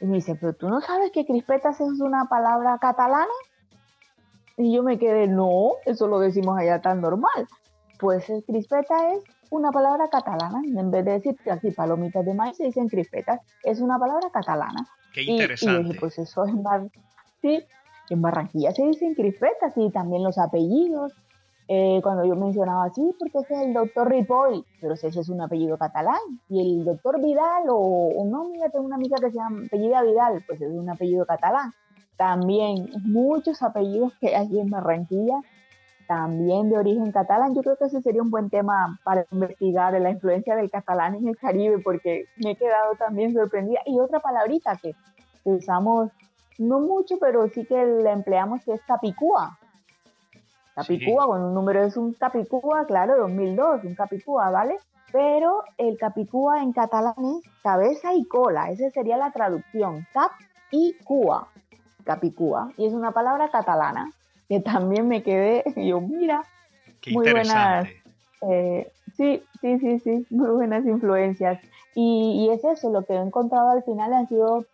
Y 0.00 0.06
me 0.06 0.16
dice, 0.16 0.34
pero 0.34 0.54
tú 0.54 0.68
no 0.68 0.80
sabes 0.80 1.12
que 1.12 1.24
crispetas 1.24 1.80
es 1.80 2.00
una 2.00 2.24
palabra 2.24 2.78
catalana. 2.80 3.30
Y 4.56 4.74
yo 4.74 4.82
me 4.82 4.98
quedé, 4.98 5.28
no, 5.28 5.74
eso 5.86 6.08
lo 6.08 6.18
decimos 6.18 6.58
allá 6.58 6.80
tan 6.80 7.00
normal. 7.00 7.46
Pues 8.00 8.26
crispeta 8.46 9.12
es 9.12 9.22
una 9.50 9.70
palabra 9.70 10.08
catalana. 10.08 10.60
En 10.64 10.90
vez 10.90 11.04
de 11.04 11.12
decir 11.12 11.36
aquí 11.48 11.70
palomitas 11.70 12.26
de 12.26 12.34
maíz, 12.34 12.56
se 12.56 12.64
dicen 12.64 12.88
crispetas. 12.88 13.40
Es 13.62 13.80
una 13.80 14.00
palabra 14.00 14.28
catalana. 14.32 14.88
Qué 15.14 15.22
interesante. 15.22 15.82
Y, 15.82 15.84
dije, 15.84 16.00
pues 16.00 16.18
eso 16.18 16.44
es 16.44 16.54
más... 16.54 16.82
Sí, 17.40 17.64
en 18.10 18.22
Barranquilla 18.22 18.72
se 18.72 18.84
dicen 18.84 19.14
crispetas 19.14 19.72
y 19.76 19.90
también 19.90 20.22
los 20.22 20.38
apellidos. 20.38 21.12
Eh, 21.68 22.00
cuando 22.02 22.24
yo 22.24 22.34
mencionaba 22.34 22.84
así, 22.84 23.14
porque 23.18 23.38
ese 23.38 23.54
es 23.54 23.60
el 23.62 23.72
doctor 23.72 24.10
Ripoll, 24.10 24.66
pero 24.80 24.94
ese 24.94 25.08
es 25.08 25.28
un 25.28 25.40
apellido 25.40 25.78
catalán. 25.78 26.18
Y 26.48 26.60
el 26.60 26.84
doctor 26.84 27.22
Vidal, 27.22 27.64
o, 27.68 28.24
no, 28.26 28.48
mira, 28.48 28.68
tengo 28.68 28.84
una 28.84 28.96
amiga 28.96 29.16
que 29.18 29.30
se 29.30 29.36
llama 29.36 29.62
apellida 29.66 30.02
Vidal, 30.02 30.44
pues 30.46 30.60
es 30.60 30.70
un 30.70 30.90
apellido 30.90 31.24
catalán. 31.24 31.72
También 32.16 32.90
muchos 33.04 33.62
apellidos 33.62 34.12
que 34.20 34.34
hay 34.34 34.58
en 34.58 34.70
Barranquilla 34.70 35.40
también 36.06 36.68
de 36.68 36.76
origen 36.76 37.10
catalán. 37.10 37.54
Yo 37.54 37.62
creo 37.62 37.76
que 37.76 37.86
ese 37.86 38.02
sería 38.02 38.20
un 38.20 38.30
buen 38.30 38.50
tema 38.50 39.00
para 39.02 39.24
investigar 39.30 39.98
la 39.98 40.10
influencia 40.10 40.54
del 40.56 40.70
catalán 40.70 41.14
en 41.14 41.28
el 41.28 41.38
Caribe, 41.38 41.78
porque 41.78 42.26
me 42.36 42.50
he 42.50 42.56
quedado 42.56 42.94
también 42.98 43.32
sorprendida. 43.32 43.80
Y 43.86 43.98
otra 43.98 44.20
palabrita 44.20 44.76
que 44.76 44.94
usamos, 45.44 46.10
no 46.58 46.80
mucho, 46.80 47.18
pero 47.18 47.48
sí 47.48 47.64
que 47.64 47.84
la 47.84 48.12
empleamos, 48.12 48.64
que 48.64 48.74
es 48.74 48.82
capicúa. 48.82 49.58
Capicúa, 50.74 51.26
cuando 51.26 51.48
un 51.48 51.54
número 51.54 51.84
es 51.84 51.96
un 51.96 52.14
capicúa, 52.14 52.86
claro, 52.86 53.18
2002, 53.18 53.84
un 53.84 53.94
capicúa, 53.94 54.50
¿vale? 54.50 54.78
Pero 55.12 55.62
el 55.76 55.98
capicúa 55.98 56.62
en 56.62 56.72
catalán 56.72 57.14
es 57.18 57.62
cabeza 57.62 58.14
y 58.14 58.24
cola, 58.24 58.70
esa 58.70 58.90
sería 58.90 59.18
la 59.18 59.30
traducción, 59.30 60.06
cap 60.14 60.32
y 60.70 60.94
cua, 61.04 61.48
capicúa, 62.04 62.72
y 62.78 62.86
es 62.86 62.94
una 62.94 63.12
palabra 63.12 63.50
catalana 63.50 64.10
que 64.48 64.60
también 64.60 65.08
me 65.08 65.22
quedé, 65.22 65.64
yo, 65.76 66.00
mira, 66.00 66.42
muy 67.10 67.30
buenas, 67.30 67.88
eh, 68.42 68.90
sí, 69.16 69.42
sí, 69.60 69.78
sí, 69.78 69.98
sí, 70.00 70.26
muy 70.30 70.50
buenas 70.50 70.84
influencias. 70.84 71.60
Y, 71.94 72.48
es 72.50 72.64
eso, 72.64 72.90
lo 72.90 73.04
que 73.04 73.12
he 73.14 73.20
encontrado 73.20 73.70
al 73.70 73.82
final 73.82 74.12
han 74.12 74.28
sido 74.28 74.64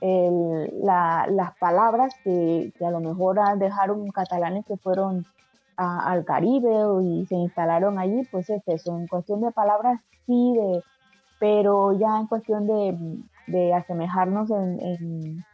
las 0.00 1.56
palabras 1.58 2.14
que, 2.24 2.72
a 2.84 2.90
lo 2.90 3.00
mejor 3.00 3.38
dejaron 3.58 4.08
catalanes 4.10 4.64
que 4.66 4.76
fueron 4.76 5.26
al 5.76 6.24
Caribe 6.24 6.74
y 7.02 7.26
se 7.26 7.36
instalaron 7.36 7.98
allí, 7.98 8.22
pues 8.30 8.50
es 8.50 8.62
eso, 8.66 8.96
en 8.98 9.06
cuestión 9.06 9.40
de 9.40 9.52
palabras 9.52 10.00
sí, 10.26 10.54
de, 10.56 10.82
pero 11.38 11.92
ya 11.92 12.18
en 12.18 12.26
cuestión 12.26 12.66
de, 12.66 13.72
asemejarnos 13.72 14.50
en, 14.50 15.44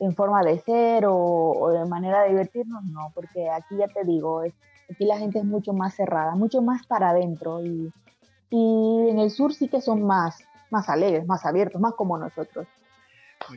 en 0.00 0.14
forma 0.14 0.42
de 0.42 0.58
ser 0.58 1.04
o, 1.08 1.70
de 1.70 1.84
manera 1.86 2.22
de 2.22 2.30
divertirnos, 2.30 2.84
no, 2.84 3.10
porque 3.14 3.48
aquí 3.50 3.76
ya 3.76 3.88
te 3.88 4.04
digo, 4.04 4.42
aquí 4.90 5.04
la 5.04 5.18
gente 5.18 5.38
es 5.38 5.44
mucho 5.44 5.72
más 5.72 5.94
cerrada, 5.94 6.34
mucho 6.34 6.62
más 6.62 6.86
para 6.86 7.10
adentro 7.10 7.64
y, 7.64 7.92
y 8.50 9.08
en 9.08 9.18
el 9.18 9.30
sur 9.30 9.54
sí 9.54 9.68
que 9.68 9.80
son 9.80 10.02
más, 10.02 10.38
más 10.70 10.88
alegres, 10.88 11.26
más 11.26 11.46
abiertos, 11.46 11.80
más 11.80 11.94
como 11.94 12.18
nosotros. 12.18 12.66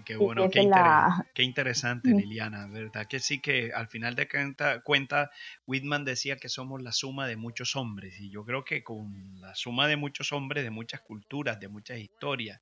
Qué 0.05 0.15
bueno, 0.15 0.49
qué, 0.49 0.69
qué, 1.33 1.43
interesante, 1.43 2.09
Liliana, 2.09 2.67
¿verdad? 2.67 3.07
Que 3.07 3.19
sí 3.19 3.39
que 3.39 3.71
al 3.73 3.87
final 3.87 4.15
de 4.15 4.27
cuenta, 4.27 4.81
cuenta, 4.81 5.31
Whitman 5.65 6.05
decía 6.05 6.37
que 6.37 6.49
somos 6.49 6.81
la 6.81 6.91
suma 6.91 7.27
de 7.27 7.35
muchos 7.35 7.75
hombres 7.75 8.19
y 8.19 8.29
yo 8.29 8.45
creo 8.45 8.63
que 8.63 8.83
con 8.83 9.39
la 9.41 9.55
suma 9.55 9.87
de 9.87 9.95
muchos 9.97 10.31
hombres, 10.31 10.63
de 10.63 10.69
muchas 10.69 11.01
culturas, 11.01 11.59
de 11.59 11.67
muchas 11.67 11.99
historias, 11.99 12.61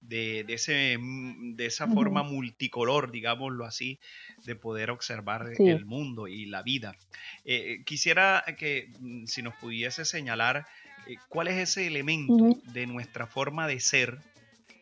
de, 0.00 0.44
ese, 0.48 0.96
mm, 0.98 1.56
de 1.56 1.66
esa 1.66 1.88
forma 1.88 2.22
multicolor, 2.22 3.10
digámoslo 3.10 3.64
así, 3.64 3.98
de 4.44 4.54
poder 4.54 4.90
observar 4.90 5.50
el 5.58 5.84
mundo 5.84 6.28
y 6.28 6.46
la 6.46 6.62
vida. 6.62 6.96
Eh, 7.44 7.82
quisiera 7.84 8.44
que 8.58 8.90
mm, 9.00 9.26
si 9.26 9.42
nos 9.42 9.54
pudiese 9.56 10.04
señalar 10.04 10.66
eh, 11.06 11.16
cuál 11.28 11.48
es 11.48 11.56
ese 11.56 11.86
elemento 11.86 12.60
de 12.72 12.86
nuestra 12.86 13.26
forma 13.26 13.66
de 13.66 13.80
ser 13.80 14.18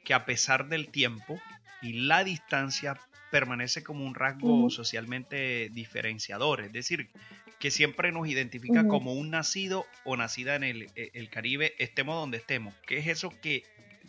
que 0.07 0.15
a 0.15 0.25
pesar 0.25 0.69
del 0.69 0.89
tiempo 0.89 1.39
y 1.83 1.93
la 1.93 2.25
distancia 2.25 2.99
permanece 3.31 3.83
como 3.83 4.07
un 4.07 4.15
rasgo 4.15 4.71
socialmente 4.71 5.69
diferenciador, 5.71 6.63
es 6.63 6.73
decir, 6.73 7.11
que 7.59 7.71
siempre 7.71 8.13
nos 8.13 8.29
identifica 8.29 8.87
como 8.87 9.13
un 9.13 9.31
nacido 9.31 9.85
o 10.05 10.17
nacida 10.17 10.55
en 10.55 10.63
el, 10.65 10.83
e, 10.95 11.11
el, 11.13 11.29
Caribe, 11.29 11.75
estemos 11.79 12.15
donde 12.15 12.39
estemos. 12.39 12.75
¿Qué 12.87 12.99
es 12.99 13.09
eso 13.09 13.31
que, 13.43 13.65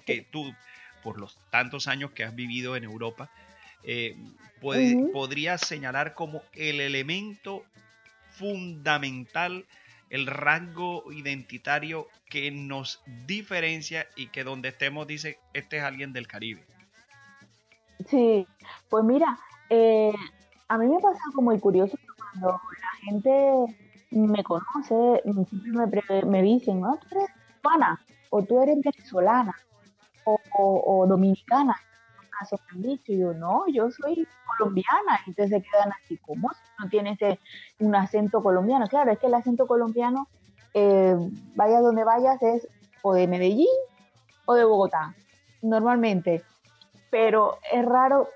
que 0.06 0.22
tú 0.22 0.54
por 1.08 1.20
los 1.20 1.38
tantos 1.50 1.88
años 1.88 2.12
que 2.12 2.24
has 2.24 2.36
vivido 2.36 2.76
en 2.76 2.84
Europa, 2.84 3.30
eh, 3.84 4.16
podrías 4.60 5.62
señalar 5.62 6.14
como 6.14 6.44
el 6.54 6.82
elemento 6.82 7.64
fundamental, 8.32 9.66
el 10.10 10.28
rango 10.28 11.04
identitario 11.12 12.08
que 12.30 12.52
nos 12.52 13.02
diferencia 13.26 14.08
y 14.16 14.28
que 14.28 14.44
donde 14.44 14.70
estemos 14.70 15.08
dice, 15.08 15.40
este 15.54 15.78
es 15.78 15.84
alguien 15.84 16.14
del 16.14 16.28
Caribe. 16.28 16.66
Sí, 18.08 18.48
pues 18.90 19.04
mira, 19.04 19.38
eh, 19.70 20.14
a 20.68 20.78
mí 20.78 20.88
me 20.88 21.00
pasa 21.00 21.20
como 21.34 21.52
muy 21.52 21.60
curioso 21.60 21.98
cuando 22.16 22.52
la 22.52 23.06
gente 23.06 23.78
me 24.12 24.44
conoce, 24.44 25.22
siempre 25.64 26.02
me, 26.10 26.22
me 26.24 26.42
dicen, 26.42 26.82
¿no? 26.82 26.98
tú 26.98 27.18
eres 27.18 27.30
cubana 27.62 28.00
o 28.30 28.44
tú 28.44 28.62
eres 28.62 28.78
venezolana 28.84 29.56
o, 30.26 31.06
dominicana. 31.08 31.76
Caso 32.40 32.60
me 32.72 32.78
han 32.78 32.82
dicho, 32.84 33.14
yo 33.14 33.34
no, 33.34 33.66
yo 33.68 33.90
soy 33.92 34.28
colombiana, 34.58 35.20
entonces 35.26 35.62
se 35.62 35.70
quedan 35.70 35.92
así, 36.04 36.18
como 36.18 36.52
no 36.80 36.90
tiene 36.90 37.12
ese, 37.12 37.40
un 37.80 37.96
acento 37.96 38.42
colombiano? 38.44 38.88
Claro, 38.88 39.12
es 39.12 39.20
que 39.20 39.28
el 39.28 39.34
acento 39.34 39.68
colombiano, 39.68 40.28
eh, 40.74 41.16
vayas 41.56 41.82
donde 41.82 42.04
vayas, 42.04 42.42
es 42.42 42.68
o 43.02 43.14
de 43.14 43.28
Medellín 43.28 43.68
o 44.46 44.56
de 44.56 44.64
Bogotá, 44.64 45.16
normalmente. 45.62 46.44
Pero 47.10 47.58
es 47.72 47.86
raro 47.86 48.28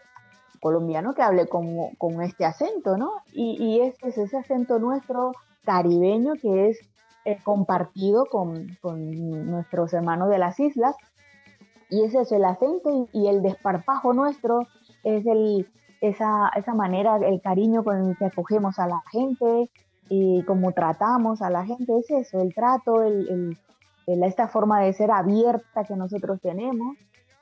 colombiano 0.62 1.14
que 1.14 1.22
hable 1.22 1.48
con, 1.48 1.96
con 1.98 2.22
este 2.22 2.46
acento, 2.46 2.98
¿no? 2.98 3.24
Y, 3.34 3.58
y 3.62 3.82
ese 3.82 4.10
es 4.10 4.18
ese 4.18 4.38
acento 4.38 4.80
nuestro 4.80 5.34
caribeño 5.66 6.34
que 6.42 6.70
es 6.70 6.80
eh, 7.26 7.38
compartido 7.44 8.26
con, 8.26 8.78
con, 8.82 9.46
nuestros 9.46 9.94
hermanos 9.94 10.30
de 10.30 10.40
las 10.40 10.60
islas 10.60 10.96
y 11.92 12.04
es 12.04 12.16
eso, 12.16 12.36
el 12.36 12.46
acento 12.46 13.08
y, 13.14 13.28
el 13.28 13.44
desparpajo 13.44 14.14
nuestro 14.14 14.68
es 15.04 15.26
el, 15.28 15.68
esa, 16.02 16.50
esa 16.56 16.74
manera, 16.74 17.18
el 17.18 17.42
cariño 17.42 17.84
con 17.84 18.10
el 18.10 18.18
que 18.18 18.26
acogemos 18.26 18.80
a 18.80 18.88
la 18.88 19.04
gente, 19.12 19.70
y 20.10 20.44
como 20.44 20.72
tratamos 20.72 21.42
a 21.42 21.50
la 21.50 21.66
gente, 21.66 21.98
es 22.00 22.10
eso, 22.10 22.42
el 22.42 22.54
trato, 22.54 23.04
el, 23.04 23.58
esta 24.08 24.48
forma 24.48 24.82
de 24.82 24.94
ser 24.94 25.12
abierta 25.12 25.84
que 25.86 25.96
nosotros 25.96 26.42
tenemos. 26.42 26.98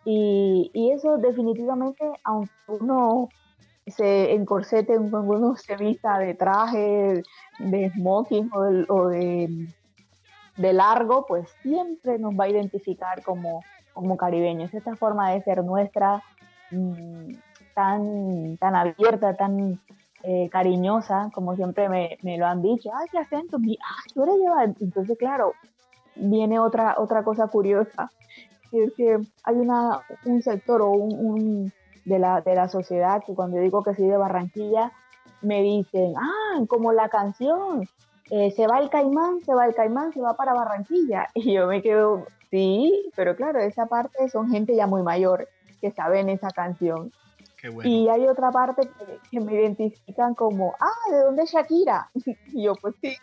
Y, 0.05 0.69
y, 0.73 0.91
eso 0.91 1.17
definitivamente, 1.17 2.03
aunque 2.23 2.51
uno 2.67 3.29
se 3.87 4.33
encorsete, 4.33 4.97
uno 4.97 5.55
se 5.55 5.75
vista 5.75 6.19
de 6.19 6.33
traje, 6.35 7.23
de 7.59 7.91
smoking 7.91 8.49
o 8.87 9.07
de, 9.07 9.67
largo, 10.57 11.25
pues 11.27 11.49
siempre 11.61 12.19
nos 12.19 12.33
va 12.33 12.45
a 12.45 12.49
identificar 12.49 13.23
como, 13.23 13.63
como 13.99 14.17
caribeños. 14.17 14.73
Esta 14.73 14.95
forma 14.95 15.31
de 15.31 15.41
ser 15.43 15.63
nuestra, 15.63 16.23
mm, 16.71 17.33
tan, 17.75 18.57
tan 18.57 18.75
abierta, 18.75 19.35
tan 19.35 19.79
eh, 20.23 20.49
cariñosa, 20.49 21.29
como 21.33 21.55
siempre 21.55 21.89
me, 21.89 22.17
me, 22.21 22.37
lo 22.37 22.45
han 22.47 22.61
dicho, 22.61 22.89
ay, 22.93 23.07
qué 23.11 23.19
acento, 23.19 23.57
ah, 23.57 24.03
tú 24.13 24.23
eres 24.23 24.35
llevar. 24.35 24.73
Entonces, 24.79 25.17
claro, 25.17 25.53
viene 26.15 26.59
otra, 26.59 26.95
otra 26.97 27.23
cosa 27.23 27.47
curiosa, 27.47 28.09
es 28.71 28.93
que 28.95 29.17
hay 29.43 29.55
una, 29.55 30.01
un 30.25 30.41
sector 30.41 30.81
o 30.81 30.91
un, 30.91 31.73
de, 32.05 32.19
la, 32.19 32.41
de 32.41 32.55
la 32.55 32.69
sociedad 32.69 33.23
que 33.25 33.33
cuando 33.33 33.57
yo 33.57 33.63
digo 33.63 33.83
que 33.83 33.95
soy 33.95 34.07
de 34.07 34.17
Barranquilla, 34.17 34.91
me 35.41 35.61
dicen, 35.61 36.13
ah, 36.17 36.61
como 36.67 36.91
la 36.91 37.09
canción, 37.09 37.87
eh, 38.29 38.51
se 38.51 38.67
va 38.67 38.79
el 38.79 38.89
caimán, 38.89 39.41
se 39.43 39.53
va 39.53 39.65
el 39.65 39.75
caimán, 39.75 40.13
se 40.13 40.21
va 40.21 40.35
para 40.35 40.53
Barranquilla. 40.53 41.27
Y 41.35 41.53
yo 41.53 41.67
me 41.67 41.81
quedo, 41.81 42.25
sí, 42.51 43.11
pero 43.15 43.35
claro, 43.35 43.59
esa 43.59 43.85
parte 43.85 44.29
son 44.29 44.49
gente 44.49 44.75
ya 44.75 44.87
muy 44.87 45.03
mayor 45.03 45.47
que 45.81 45.91
saben 45.91 46.29
esa 46.29 46.51
canción. 46.51 47.11
Y 47.83 48.07
hay 48.07 48.25
otra 48.27 48.51
parte 48.51 48.89
que, 49.31 49.39
me 49.41 49.53
identifican 49.53 50.33
como, 50.33 50.75
ah, 50.79 51.11
¿de 51.11 51.19
dónde 51.23 51.43
es 51.43 51.51
Shakira? 51.51 52.09
Y 52.53 52.63
yo, 52.63 52.73
pues 52.75 52.95
sí, 53.01 53.15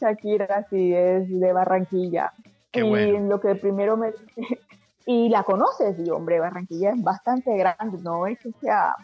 Shakira 0.00 0.66
sí 0.68 0.92
es 0.94 1.28
de 1.28 1.52
Barranquilla. 1.52 2.32
y 2.72 3.18
lo 3.18 3.40
que 3.40 3.54
primero 3.54 3.96
me 3.96 4.12
y 5.06 5.28
la 5.28 5.42
conoces, 5.42 5.98
y 5.98 6.10
hombre, 6.10 6.40
Barranquilla 6.40 6.90
es 6.90 7.02
bastante 7.02 7.56
grande, 7.56 7.98
no 8.02 8.26
es 8.26 8.38
que 8.38 8.52
sea, 8.60 8.94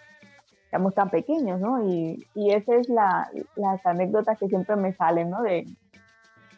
seamos 0.70 0.94
tan 0.94 1.10
pequeños, 1.10 1.60
¿no? 1.60 1.84
Y, 1.88 2.26
y 2.34 2.50
esa 2.52 2.76
es 2.76 2.88
la, 2.88 3.30
las 3.56 3.84
anécdotas 3.86 4.38
que 4.38 4.48
siempre 4.48 4.76
me 4.76 4.92
salen, 4.92 5.30
¿no? 5.30 5.42
De, 5.42 5.66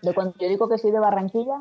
de 0.02 0.14
cuando 0.14 0.35
yo 0.38 0.49
digo 0.49 0.69
que 0.69 0.79
soy 0.79 0.90
de 0.90 0.99
Barranquilla, 0.99 1.59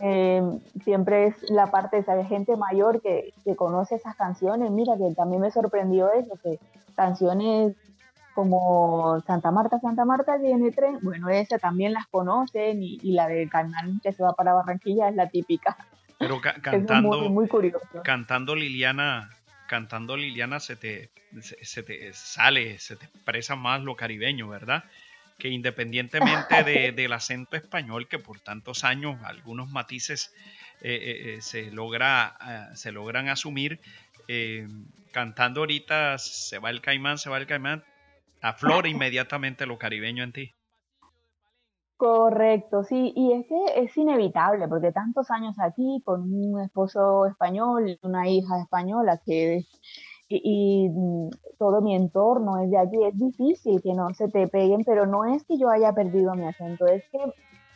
eh, 0.00 0.42
siempre 0.84 1.26
es 1.26 1.50
la 1.50 1.70
parte 1.70 1.96
de 1.96 2.02
esa 2.02 2.24
gente 2.24 2.56
mayor 2.56 3.00
que, 3.00 3.32
que, 3.44 3.56
conoce 3.56 3.94
esas 3.94 4.16
canciones. 4.16 4.70
Mira, 4.70 4.96
que 4.96 5.14
también 5.14 5.40
me 5.40 5.50
sorprendió 5.50 6.12
eso, 6.12 6.34
que 6.42 6.58
canciones 6.94 7.74
como 8.36 9.18
Santa 9.26 9.50
Marta, 9.50 9.80
Santa 9.80 10.04
Marta 10.04 10.38
tiene 10.38 10.70
tren, 10.70 10.98
bueno, 11.00 11.30
esa 11.30 11.58
también 11.58 11.94
las 11.94 12.06
conocen 12.06 12.82
y, 12.82 12.98
la 13.12 13.26
de 13.28 13.48
Canal 13.48 13.98
que 14.02 14.12
se 14.12 14.22
va 14.22 14.34
para 14.34 14.52
Barranquilla 14.52 15.08
es 15.08 15.16
la 15.16 15.30
típica. 15.30 15.74
Pero 16.18 16.38
cantando, 16.62 17.30
muy, 17.30 17.48
curioso. 17.48 17.80
cantando 18.04 18.54
Liliana, 18.54 19.30
cantando 19.66 20.16
Liliana 20.16 20.60
se 20.60 20.76
te, 20.76 21.10
se 21.40 21.82
te 21.82 22.12
sale, 22.12 22.78
se 22.78 22.96
te 22.96 23.06
expresa 23.06 23.56
más 23.56 23.82
lo 23.82 23.96
caribeño, 23.96 24.48
¿verdad? 24.48 24.84
que 25.38 25.48
independientemente 25.48 26.64
del 26.92 27.12
acento 27.12 27.56
español, 27.56 28.08
que 28.08 28.18
por 28.18 28.40
tantos 28.40 28.84
años 28.84 29.18
algunos 29.24 29.70
matices 29.70 30.32
eh, 30.80 30.94
eh, 30.94 31.34
eh, 31.36 31.42
se, 31.42 31.70
logra, 31.70 32.72
se 32.74 32.92
logran 32.92 33.28
asumir, 33.28 33.80
cantando 35.12 35.60
ahorita 35.60 36.18
se 36.18 36.58
va 36.58 36.70
el 36.70 36.80
caimán, 36.80 37.18
se 37.18 37.30
va 37.30 37.38
el 37.38 37.46
caimán, 37.46 37.84
aflora 38.40 38.88
inmediatamente 38.88 39.66
lo 39.66 39.78
caribeño 39.78 40.24
en 40.24 40.32
ti. 40.32 40.55
Correcto, 41.98 42.82
sí, 42.84 43.12
y 43.16 43.32
es 43.32 43.46
que 43.46 43.56
es 43.76 43.96
inevitable, 43.96 44.68
porque 44.68 44.92
tantos 44.92 45.30
años 45.30 45.56
aquí 45.58 46.02
con 46.04 46.30
un 46.30 46.60
esposo 46.60 47.24
español 47.24 47.88
y 47.88 47.98
una 48.02 48.28
hija 48.28 48.60
española 48.60 49.18
que 49.24 49.64
y, 50.28 50.88
mm, 50.90 51.30
todo 51.58 51.80
mi 51.80 51.94
entorno 51.94 52.58
es 52.62 52.70
de 52.70 52.78
allí, 52.78 53.04
es 53.04 53.18
difícil 53.18 53.80
que 53.82 53.94
no 53.94 54.10
se 54.14 54.28
te 54.28 54.48
peguen, 54.48 54.84
pero 54.84 55.06
no 55.06 55.24
es 55.24 55.44
que 55.44 55.56
yo 55.56 55.70
haya 55.70 55.92
perdido 55.94 56.34
mi 56.34 56.44
acento, 56.46 56.86
es 56.86 57.04
que 57.10 57.18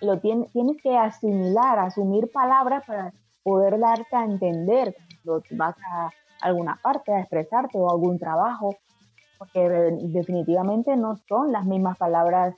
lo 0.02 0.18
tienes, 0.20 0.52
tienes 0.52 0.76
que 0.82 0.96
asimilar, 0.96 1.78
asumir 1.78 2.30
palabras 2.32 2.84
para 2.86 3.12
poder 3.42 3.78
darte 3.78 4.16
a 4.16 4.24
entender 4.24 4.94
cuando 5.24 5.42
vas 5.52 5.76
a 5.92 6.10
alguna 6.42 6.78
parte 6.82 7.12
a 7.12 7.20
expresarte 7.20 7.78
o 7.78 7.90
algún 7.90 8.18
trabajo, 8.18 8.76
porque 9.38 9.60
definitivamente 10.02 10.96
no 10.96 11.16
son 11.28 11.52
las 11.52 11.64
mismas 11.66 11.96
palabras, 11.98 12.54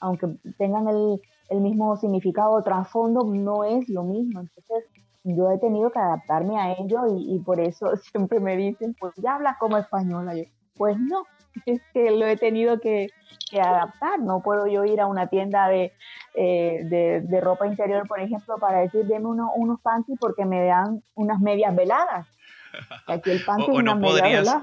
aunque 0.00 0.28
tengan 0.58 0.88
el, 0.88 1.20
el 1.48 1.60
mismo 1.60 1.96
significado 1.96 2.52
o 2.52 2.62
trasfondo, 2.62 3.24
no 3.24 3.64
es 3.64 3.88
lo 3.88 4.02
mismo. 4.02 4.40
Entonces, 4.40 4.84
yo 5.24 5.50
he 5.50 5.58
tenido 5.58 5.90
que 5.90 5.98
adaptarme 5.98 6.58
a 6.58 6.72
ello 6.72 7.02
y, 7.18 7.38
por 7.40 7.60
eso 7.60 7.96
siempre 8.12 8.40
me 8.40 8.56
dicen, 8.56 8.94
pues 8.98 9.14
ya 9.16 9.34
hablas 9.34 9.56
como 9.58 9.76
española. 9.76 10.34
Yo, 10.34 10.44
pues 10.74 10.96
no, 10.98 11.24
es 11.66 11.80
que 11.92 12.10
lo 12.10 12.26
he 12.26 12.36
tenido 12.36 12.80
que, 12.80 13.08
adaptar. 13.52 14.20
No 14.20 14.42
puedo 14.42 14.66
yo 14.66 14.84
ir 14.84 15.00
a 15.00 15.06
una 15.06 15.28
tienda 15.28 15.68
de, 15.68 15.92
eh, 16.34 16.80
de, 16.84 17.40
ropa 17.40 17.66
interior, 17.66 18.06
por 18.06 18.20
ejemplo, 18.20 18.58
para 18.58 18.80
decir, 18.80 19.06
deme 19.06 19.26
uno, 19.26 19.52
unos 19.54 19.80
panty 19.80 20.16
porque 20.16 20.44
me 20.44 20.64
dan 20.64 21.02
unas 21.14 21.40
medias 21.40 21.74
veladas. 21.74 22.26
Aquí 23.06 23.30
el 23.30 23.44
panty 23.44 23.70
o, 23.70 23.80
no 23.80 23.98
podrías, 23.98 24.54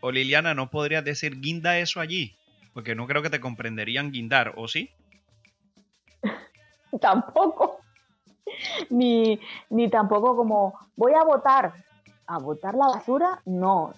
O 0.00 0.10
Liliana, 0.10 0.54
¿no 0.54 0.70
podrías 0.70 1.04
decir 1.04 1.38
guinda 1.38 1.78
eso 1.78 2.00
allí? 2.00 2.34
Porque 2.74 2.94
no 2.94 3.06
creo 3.06 3.22
que 3.22 3.30
te 3.30 3.40
comprenderían 3.40 4.12
guindar, 4.12 4.52
¿o 4.56 4.68
sí? 4.68 4.90
Tampoco. 7.00 7.80
ni, 8.90 9.40
ni 9.70 9.88
tampoco 9.88 10.36
como 10.36 10.78
voy 10.96 11.12
a 11.14 11.24
votar. 11.24 11.72
¿A 12.26 12.38
votar 12.38 12.74
la 12.74 12.86
basura? 12.86 13.40
No. 13.44 13.94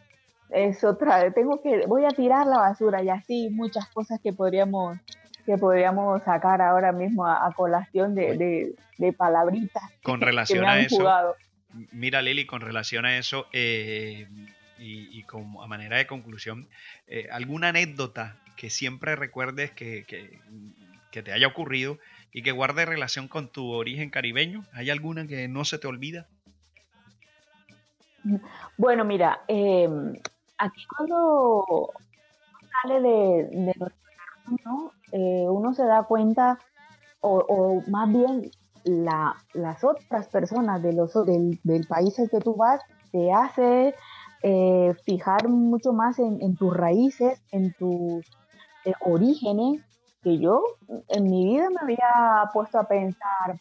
Es 0.51 0.83
otra, 0.85 1.33
tengo 1.33 1.61
que, 1.63 1.87
voy 1.87 2.05
a 2.05 2.09
tirar 2.09 2.47
la 2.47 2.59
basura 2.59 3.03
y 3.03 3.09
así 3.09 3.51
muchas 3.51 3.89
cosas 3.89 4.21
que 4.23 4.33
podríamos 4.33 4.99
que 5.45 5.57
podríamos 5.59 6.23
sacar 6.25 6.61
ahora 6.61 6.91
mismo 6.91 7.25
a, 7.25 7.53
colación 7.55 8.17
de, 8.17 8.75
de, 8.99 9.13
palabritas. 9.13 9.85
Con 10.03 10.21
relación 10.21 10.65
a 10.65 10.81
eso, 10.81 11.37
mira 11.93 12.21
Lili, 12.21 12.47
con 12.47 12.61
relación 12.61 13.07
a 13.07 13.17
eso, 13.17 13.47
eh, 13.53 14.27
y, 14.79 15.23
como 15.23 15.63
a 15.63 15.69
manera 15.69 15.99
de 15.99 16.07
conclusión, 16.09 16.69
eh, 17.07 17.29
alguna 17.31 17.69
anécdota 17.69 18.37
que 18.57 18.71
siempre 18.71 19.17
recuerdes 19.17 19.71
que, 19.73 20.05
que, 20.05 20.41
que, 21.11 21.23
te 21.23 21.33
haya 21.33 21.47
ocurrido 21.47 21.99
y 22.33 22.43
que 22.43 22.53
guarde 22.53 22.85
relación 22.85 23.29
con 23.29 23.49
tu 23.49 23.71
origen 23.73 24.11
caribeño? 24.11 24.65
¿Hay 24.73 24.91
alguna 24.91 25.27
que 25.27 25.49
no 25.49 25.65
se 25.65 25.79
te 25.79 25.87
olvida? 25.87 26.27
Bueno, 28.77 29.05
mira, 29.05 29.41
em, 29.47 30.15
aquí 30.59 30.85
cuando 30.87 31.93
sale 32.83 33.01
de, 33.01 33.49
de 33.53 33.75
¿no? 34.65 34.93
Eh, 35.13 35.47
uno 35.49 35.75
se 35.75 35.85
da 35.85 36.03
cuenta, 36.05 36.59
o, 37.21 37.83
más 37.89 38.09
bien 38.13 38.51
las 38.85 39.83
otras 39.83 40.29
personas 40.29 40.83
de 40.83 40.93
los, 40.93 41.13
del, 41.25 41.87
país 41.89 42.19
al 42.19 42.31
que 42.31 42.39
tú 42.39 42.55
vas, 42.55 42.81
te 43.11 43.33
hace 43.33 43.95
eh, 44.43 44.95
fijar 45.05 45.49
mucho 45.49 45.93
más 45.93 46.19
en, 46.19 46.57
tus 46.57 46.77
raíces, 46.77 47.43
en 47.51 47.73
tus 47.73 48.25
eh, 48.87 48.95
orígenes, 49.01 49.83
que 50.23 50.39
yo 50.39 50.63
en 51.09 51.25
mi 51.25 51.45
vida 51.45 51.69
me 51.71 51.81
había 51.81 52.51
puesto 52.53 52.79
a 52.79 52.85
pensar, 52.85 53.61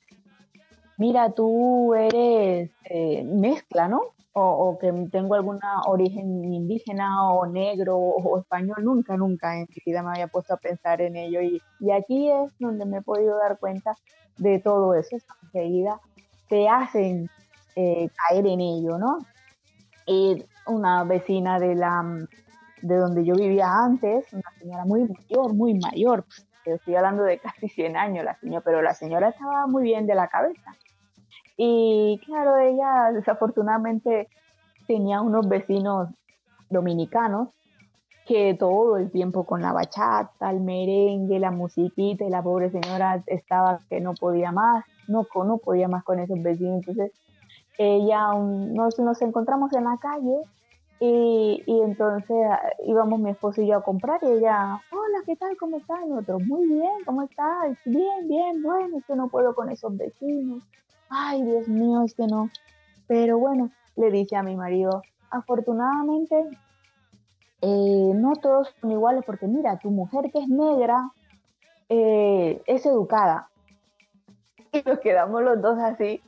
mira, 0.97 1.31
tú 1.31 1.95
eres 1.95 2.69
eh, 2.85 3.23
mezcla, 3.23 3.87
¿no? 3.87 4.01
O, 4.37 4.77
que 4.77 4.91
tengo 5.11 5.35
algún 5.35 5.59
origen 5.87 6.53
indígena 6.53 7.31
o 7.31 7.47
negro 7.47 7.97
o, 7.97 8.37
español, 8.37 8.83
nunca, 8.83 9.15
nunca 9.15 9.57
en 9.57 9.67
mi 9.69 9.81
vida 9.85 10.03
me 10.03 10.09
había 10.09 10.27
puesto 10.27 10.53
a 10.53 10.57
pensar 10.57 11.01
en 11.01 11.15
ello. 11.15 11.39
Y, 11.41 11.61
aquí 11.91 12.29
es 12.29 12.51
donde 12.59 12.85
me 12.85 12.97
he 12.97 13.01
podido 13.01 13.37
dar 13.37 13.57
cuenta 13.57 13.95
de 14.37 14.59
todo 14.59 14.93
eso. 14.93 15.17
Enseguida 15.43 16.01
te 16.49 16.67
hacen 16.67 17.29
eh, 17.75 18.09
caer 18.27 18.45
en 18.45 18.59
ello, 18.59 18.97
¿no? 18.97 19.19
Y 20.05 20.45
una 20.67 21.03
vecina 21.05 21.57
de 21.57 21.75
la 21.75 22.03
de 22.81 22.97
donde 22.97 23.25
yo 23.25 23.35
vivía 23.35 23.67
antes, 23.67 24.31
una 24.33 24.51
señora 24.59 24.85
muy 24.85 25.07
mayor, 25.07 25.53
muy 25.53 25.73
mayor, 25.73 26.25
pues, 26.25 26.45
estoy 26.65 26.95
hablando 26.95 27.23
de 27.23 27.39
casi 27.39 27.69
100 27.69 27.95
años 27.95 28.25
la 28.25 28.35
señora, 28.39 28.61
pero 28.63 28.81
la 28.81 28.93
señora 28.93 29.29
estaba 29.29 29.67
muy 29.67 29.83
bien 29.83 30.07
de 30.07 30.15
la 30.15 30.27
cabeza. 30.27 30.71
Y 31.57 32.19
claro, 32.25 32.57
ella 32.57 33.11
desafortunadamente 33.13 34.27
tenía 34.87 35.21
unos 35.21 35.47
vecinos 35.47 36.09
dominicanos 36.69 37.49
que 38.25 38.55
todo 38.55 38.97
el 38.97 39.11
tiempo 39.11 39.45
con 39.45 39.61
la 39.61 39.71
bachata, 39.71 40.49
el 40.49 40.59
merengue, 40.59 41.39
la 41.39 41.51
musiquita 41.51 42.25
y 42.25 42.29
la 42.29 42.41
pobre 42.41 42.71
señora 42.71 43.23
estaba 43.27 43.79
que 43.87 44.01
no 44.01 44.15
podía 44.15 44.51
más, 44.51 44.83
no, 45.07 45.27
no 45.45 45.57
podía 45.59 45.87
más 45.87 46.03
con 46.03 46.19
esos 46.19 46.41
vecinos. 46.41 46.77
Entonces 46.77 47.11
ella 47.77 48.33
nos, 48.33 48.97
nos 48.99 49.21
encontramos 49.21 49.71
en 49.73 49.83
la 49.83 49.97
calle 49.97 50.41
Y, 50.99 51.63
entonces 51.67 52.37
ah, 52.49 52.61
íbamos 52.85 53.19
mi 53.19 53.29
esposo 53.29 53.61
y 53.61 53.67
yo 53.67 53.77
a 53.77 53.83
comprar 53.83 54.19
y 54.23 54.27
ella, 54.27 54.81
hola, 54.91 55.23
¿qué 55.25 55.35
tal? 55.35 55.57
¿Cómo 55.57 55.77
estás? 55.77 55.99
Nosotros, 56.07 56.43
muy 56.45 56.67
bien, 56.67 57.03
¿cómo 57.05 57.23
estás? 57.23 57.77
Bien, 57.85 58.27
bien, 58.27 58.63
bueno, 58.63 58.97
es 58.97 59.05
que 59.05 59.15
no 59.15 59.27
puedo 59.27 59.53
con 59.55 59.69
esos 59.69 59.95
vecinos. 59.97 60.63
Ay, 61.09 61.43
Dios 61.43 61.67
mío, 61.67 62.03
es 62.03 62.13
que 62.15 62.27
no. 62.27 62.49
Pero 63.07 63.37
bueno, 63.37 63.71
le 63.97 64.09
dice 64.09 64.37
a 64.37 64.43
mi 64.43 64.55
marido, 64.55 65.01
afortunadamente 65.29 66.49
eh, 67.61 68.11
no 68.15 68.33
todos 68.35 68.73
son 68.79 68.91
iguales 68.91 69.23
porque 69.25 69.47
mira, 69.47 69.77
tu 69.79 69.89
mujer 69.89 70.31
que 70.31 70.39
es 70.39 70.47
negra 70.47 71.11
eh, 71.89 72.61
es 72.65 72.85
educada. 72.85 73.49
Y 74.71 74.81
nos 74.85 74.99
quedamos 74.99 75.41
los 75.41 75.61
dos 75.61 75.79
así, 75.79 76.21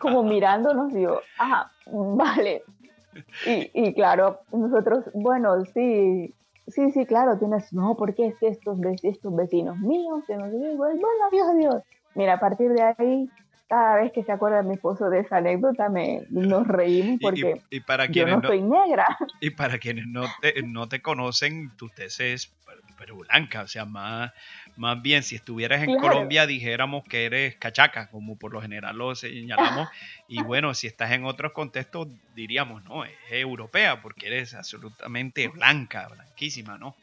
como 0.00 0.22
mirándonos, 0.22 0.92
digo, 0.92 1.20
ah, 1.38 1.70
vale. 1.86 2.62
Y, 3.46 3.94
claro, 3.94 4.40
nosotros, 4.52 5.04
bueno, 5.14 5.64
sí, 5.66 6.34
sí, 6.68 6.90
sí, 6.92 7.06
claro, 7.06 7.38
tienes, 7.38 7.72
no, 7.72 7.96
porque 7.96 8.28
es 8.28 8.36
que 8.36 8.48
estos, 8.48 8.78
estos 9.02 9.34
vecinos 9.34 9.78
míos, 9.78 10.22
que 10.26 10.36
no 10.36 10.50
sé 10.50 10.76
bueno, 10.76 11.00
adiós, 11.28 11.48
adiós. 11.48 11.82
Mira, 12.14 12.34
a 12.34 12.40
partir 12.40 12.72
de 12.72 12.82
ahí 12.82 13.30
cada 13.70 14.02
vez 14.02 14.10
que 14.12 14.24
se 14.24 14.32
acuerda 14.32 14.64
mi 14.64 14.74
esposo 14.74 15.08
de 15.10 15.20
esa 15.20 15.36
anécdota 15.36 15.88
me 15.88 16.26
nos 16.28 16.66
reímos 16.66 17.20
porque 17.22 17.62
y, 17.70 17.78
para 17.78 18.06
yo 18.06 18.26
no, 18.26 18.42
soy 18.42 18.62
negra. 18.62 19.06
Y 19.40 19.50
para 19.50 19.78
quienes 19.78 20.08
no 20.08 20.24
te, 20.40 20.60
no 20.64 20.88
te 20.88 21.00
conocen, 21.00 21.70
tu 21.76 21.88
tesis 21.88 22.20
es 22.20 22.52
pero 22.98 23.16
blanca, 23.16 23.62
o 23.62 23.66
sea, 23.66 23.86
más, 23.86 24.30
más 24.76 25.00
bien 25.00 25.22
si 25.22 25.34
estuvieras 25.34 25.82
en 25.82 25.96
Colombia 25.96 26.46
dijéramos 26.46 27.02
que 27.04 27.24
eres 27.24 27.56
cachaca, 27.56 28.10
como 28.10 28.36
por 28.36 28.52
lo 28.52 28.60
general 28.60 28.98
lo 28.98 29.14
señalamos, 29.14 29.88
y 30.28 30.42
bueno, 30.42 30.74
si 30.74 30.86
estás 30.86 31.12
en 31.12 31.24
otros 31.24 31.52
contextos 31.52 32.08
diríamos, 32.34 32.84
no, 32.84 33.06
es 33.06 33.14
europea 33.30 34.02
porque 34.02 34.26
eres 34.26 34.52
absolutamente 34.52 35.48
blanca, 35.48 36.08
blanquísima, 36.08 36.76
¿no? 36.76 36.94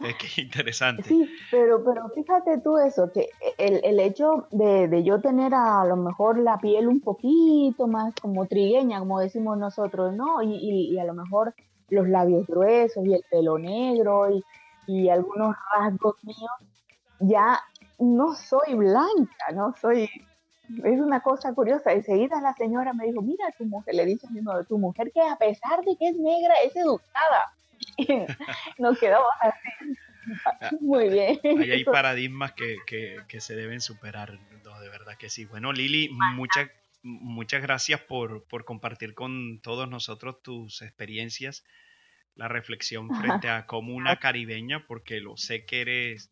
Es 0.00 0.16
que 0.16 0.42
interesante. 0.42 1.02
Sí, 1.02 1.28
pero, 1.50 1.84
pero 1.84 2.08
fíjate 2.10 2.58
tú 2.58 2.78
eso, 2.78 3.10
que 3.12 3.28
el, 3.58 3.80
el 3.84 4.00
hecho 4.00 4.46
de, 4.50 4.88
de, 4.88 5.02
yo 5.02 5.20
tener 5.20 5.52
a, 5.54 5.84
lo 5.84 5.96
mejor 5.96 6.38
la 6.38 6.58
piel 6.58 6.88
un 6.88 7.00
poquito 7.00 7.86
más 7.86 8.14
como 8.20 8.46
trigueña, 8.46 8.98
como 8.98 9.20
decimos 9.20 9.58
nosotros, 9.58 10.14
¿no? 10.14 10.42
Y, 10.42 10.92
y, 10.92 10.98
a 10.98 11.04
lo 11.04 11.14
mejor 11.14 11.54
los 11.90 12.08
labios 12.08 12.46
gruesos 12.46 13.04
y 13.04 13.14
el 13.14 13.24
pelo 13.30 13.58
negro 13.58 14.30
y, 14.30 14.42
y 14.86 15.08
algunos 15.10 15.54
rasgos 15.76 16.16
míos, 16.24 16.50
ya 17.18 17.60
no 17.98 18.34
soy 18.34 18.74
blanca, 18.74 19.52
no 19.54 19.74
soy... 19.80 20.08
Es 20.84 21.00
una 21.00 21.20
cosa 21.20 21.52
curiosa. 21.52 21.92
Enseguida 21.92 22.40
la 22.40 22.54
señora 22.54 22.92
me 22.92 23.04
dijo, 23.04 23.20
mira, 23.22 23.44
tu 23.58 23.64
mujer, 23.64 23.92
le 23.92 24.06
dice 24.06 24.28
a 24.28 24.30
mi 24.30 24.40
tu 24.68 24.78
mujer 24.78 25.10
que 25.12 25.20
a 25.20 25.36
pesar 25.36 25.84
de 25.84 25.96
que 25.96 26.08
es 26.10 26.16
negra, 26.16 26.54
es 26.64 26.74
educada. 26.76 27.52
Nos 28.78 28.98
quedamos 28.98 29.28
así. 29.40 29.94
Ah, 30.44 30.70
Muy 30.80 31.08
bien. 31.08 31.38
hay 31.44 31.84
paradigmas 31.84 32.52
que, 32.52 32.76
que, 32.86 33.40
se 33.40 33.56
deben 33.56 33.80
superar, 33.80 34.38
de 34.38 34.88
verdad 34.88 35.16
que 35.18 35.30
sí. 35.30 35.44
Bueno, 35.44 35.72
Lili, 35.72 36.10
muchas, 36.34 36.70
muchas 37.02 37.62
gracias 37.62 38.00
por, 38.00 38.44
por 38.44 38.64
compartir 38.64 39.14
con 39.14 39.60
todos 39.60 39.88
nosotros 39.88 40.42
tus 40.42 40.82
experiencias, 40.82 41.64
la 42.34 42.48
reflexión 42.48 43.08
frente 43.44 43.48
a 43.48 43.66
como 43.66 43.94
una 43.94 44.16
caribeña, 44.16 44.86
porque 44.86 45.20
lo 45.20 45.36
sé 45.36 45.64
que 45.64 45.80
eres, 45.80 46.30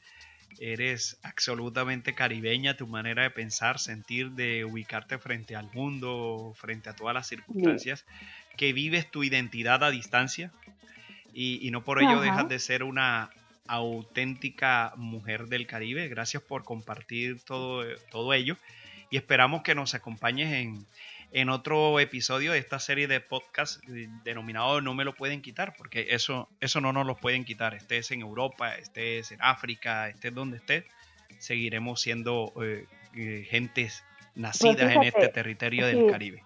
eres 0.58 1.18
absolutamente 1.22 2.14
caribeña, 2.14 2.76
tu 2.76 2.86
manera 2.86 3.22
de 3.22 3.30
pensar, 3.30 3.78
sentir, 3.78 4.32
de 4.32 4.64
ubicarte 4.64 5.18
frente 5.18 5.56
al 5.56 5.70
mundo, 5.72 6.52
frente 6.56 6.90
a 6.90 6.94
todas 6.94 7.14
las 7.14 7.26
circunstancias, 7.26 8.04
que 8.56 8.72
vives 8.72 9.10
tu 9.10 9.24
identidad 9.24 9.82
a 9.84 9.90
distancia, 9.90 10.52
y, 11.32 11.70
no 11.70 11.84
por 11.84 12.02
ello 12.02 12.20
dejas 12.20 12.48
de 12.48 12.58
ser 12.58 12.82
una 12.82 13.30
auténtica 13.66 14.92
mujer 14.96 15.46
del 15.46 15.66
Caribe. 15.66 16.08
Gracias 16.08 16.42
por 16.42 16.64
compartir 16.64 17.40
todo, 17.44 17.84
todo 18.10 18.32
ello 18.32 18.56
y 19.10 19.16
esperamos 19.16 19.62
que 19.62 19.74
nos 19.74 19.94
acompañes 19.94 20.52
en, 20.52 20.86
en 21.32 21.48
otro 21.48 22.00
episodio 22.00 22.52
de 22.52 22.58
esta 22.58 22.78
serie 22.78 23.06
de 23.06 23.20
podcast 23.20 23.82
denominado 24.24 24.80
No 24.80 24.94
me 24.94 25.04
lo 25.04 25.14
pueden 25.14 25.42
quitar, 25.42 25.74
porque 25.76 26.08
eso, 26.10 26.48
eso 26.60 26.80
no 26.80 26.92
nos 26.92 27.06
lo 27.06 27.16
pueden 27.16 27.44
quitar. 27.44 27.74
Estés 27.74 28.10
en 28.10 28.20
Europa, 28.20 28.74
estés 28.76 29.32
en 29.32 29.38
África, 29.42 30.08
estés 30.08 30.34
donde 30.34 30.58
estés, 30.58 30.84
seguiremos 31.38 32.00
siendo 32.00 32.52
eh, 32.62 32.86
eh, 33.14 33.46
gentes 33.48 34.04
nacidas 34.34 34.76
pues 34.76 34.96
en 34.96 35.02
este 35.02 35.28
territorio 35.28 35.86
del 35.86 36.10
Caribe. 36.10 36.42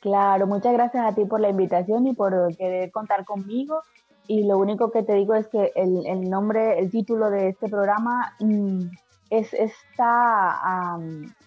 Claro, 0.00 0.46
muchas 0.46 0.72
gracias 0.72 1.04
a 1.04 1.14
ti 1.14 1.24
por 1.24 1.40
la 1.40 1.48
invitación 1.48 2.06
y 2.06 2.14
por 2.14 2.54
querer 2.56 2.90
contar 2.90 3.24
conmigo. 3.24 3.82
Y 4.28 4.44
lo 4.44 4.58
único 4.58 4.90
que 4.90 5.02
te 5.02 5.14
digo 5.14 5.34
es 5.34 5.46
que 5.48 5.72
el, 5.76 6.28
nombre, 6.28 6.78
el 6.78 6.90
título 6.90 7.30
de 7.30 7.48
este 7.48 7.68
programa 7.68 8.34
mm, 8.40 8.82
es, 9.30 9.54
está 9.54 10.94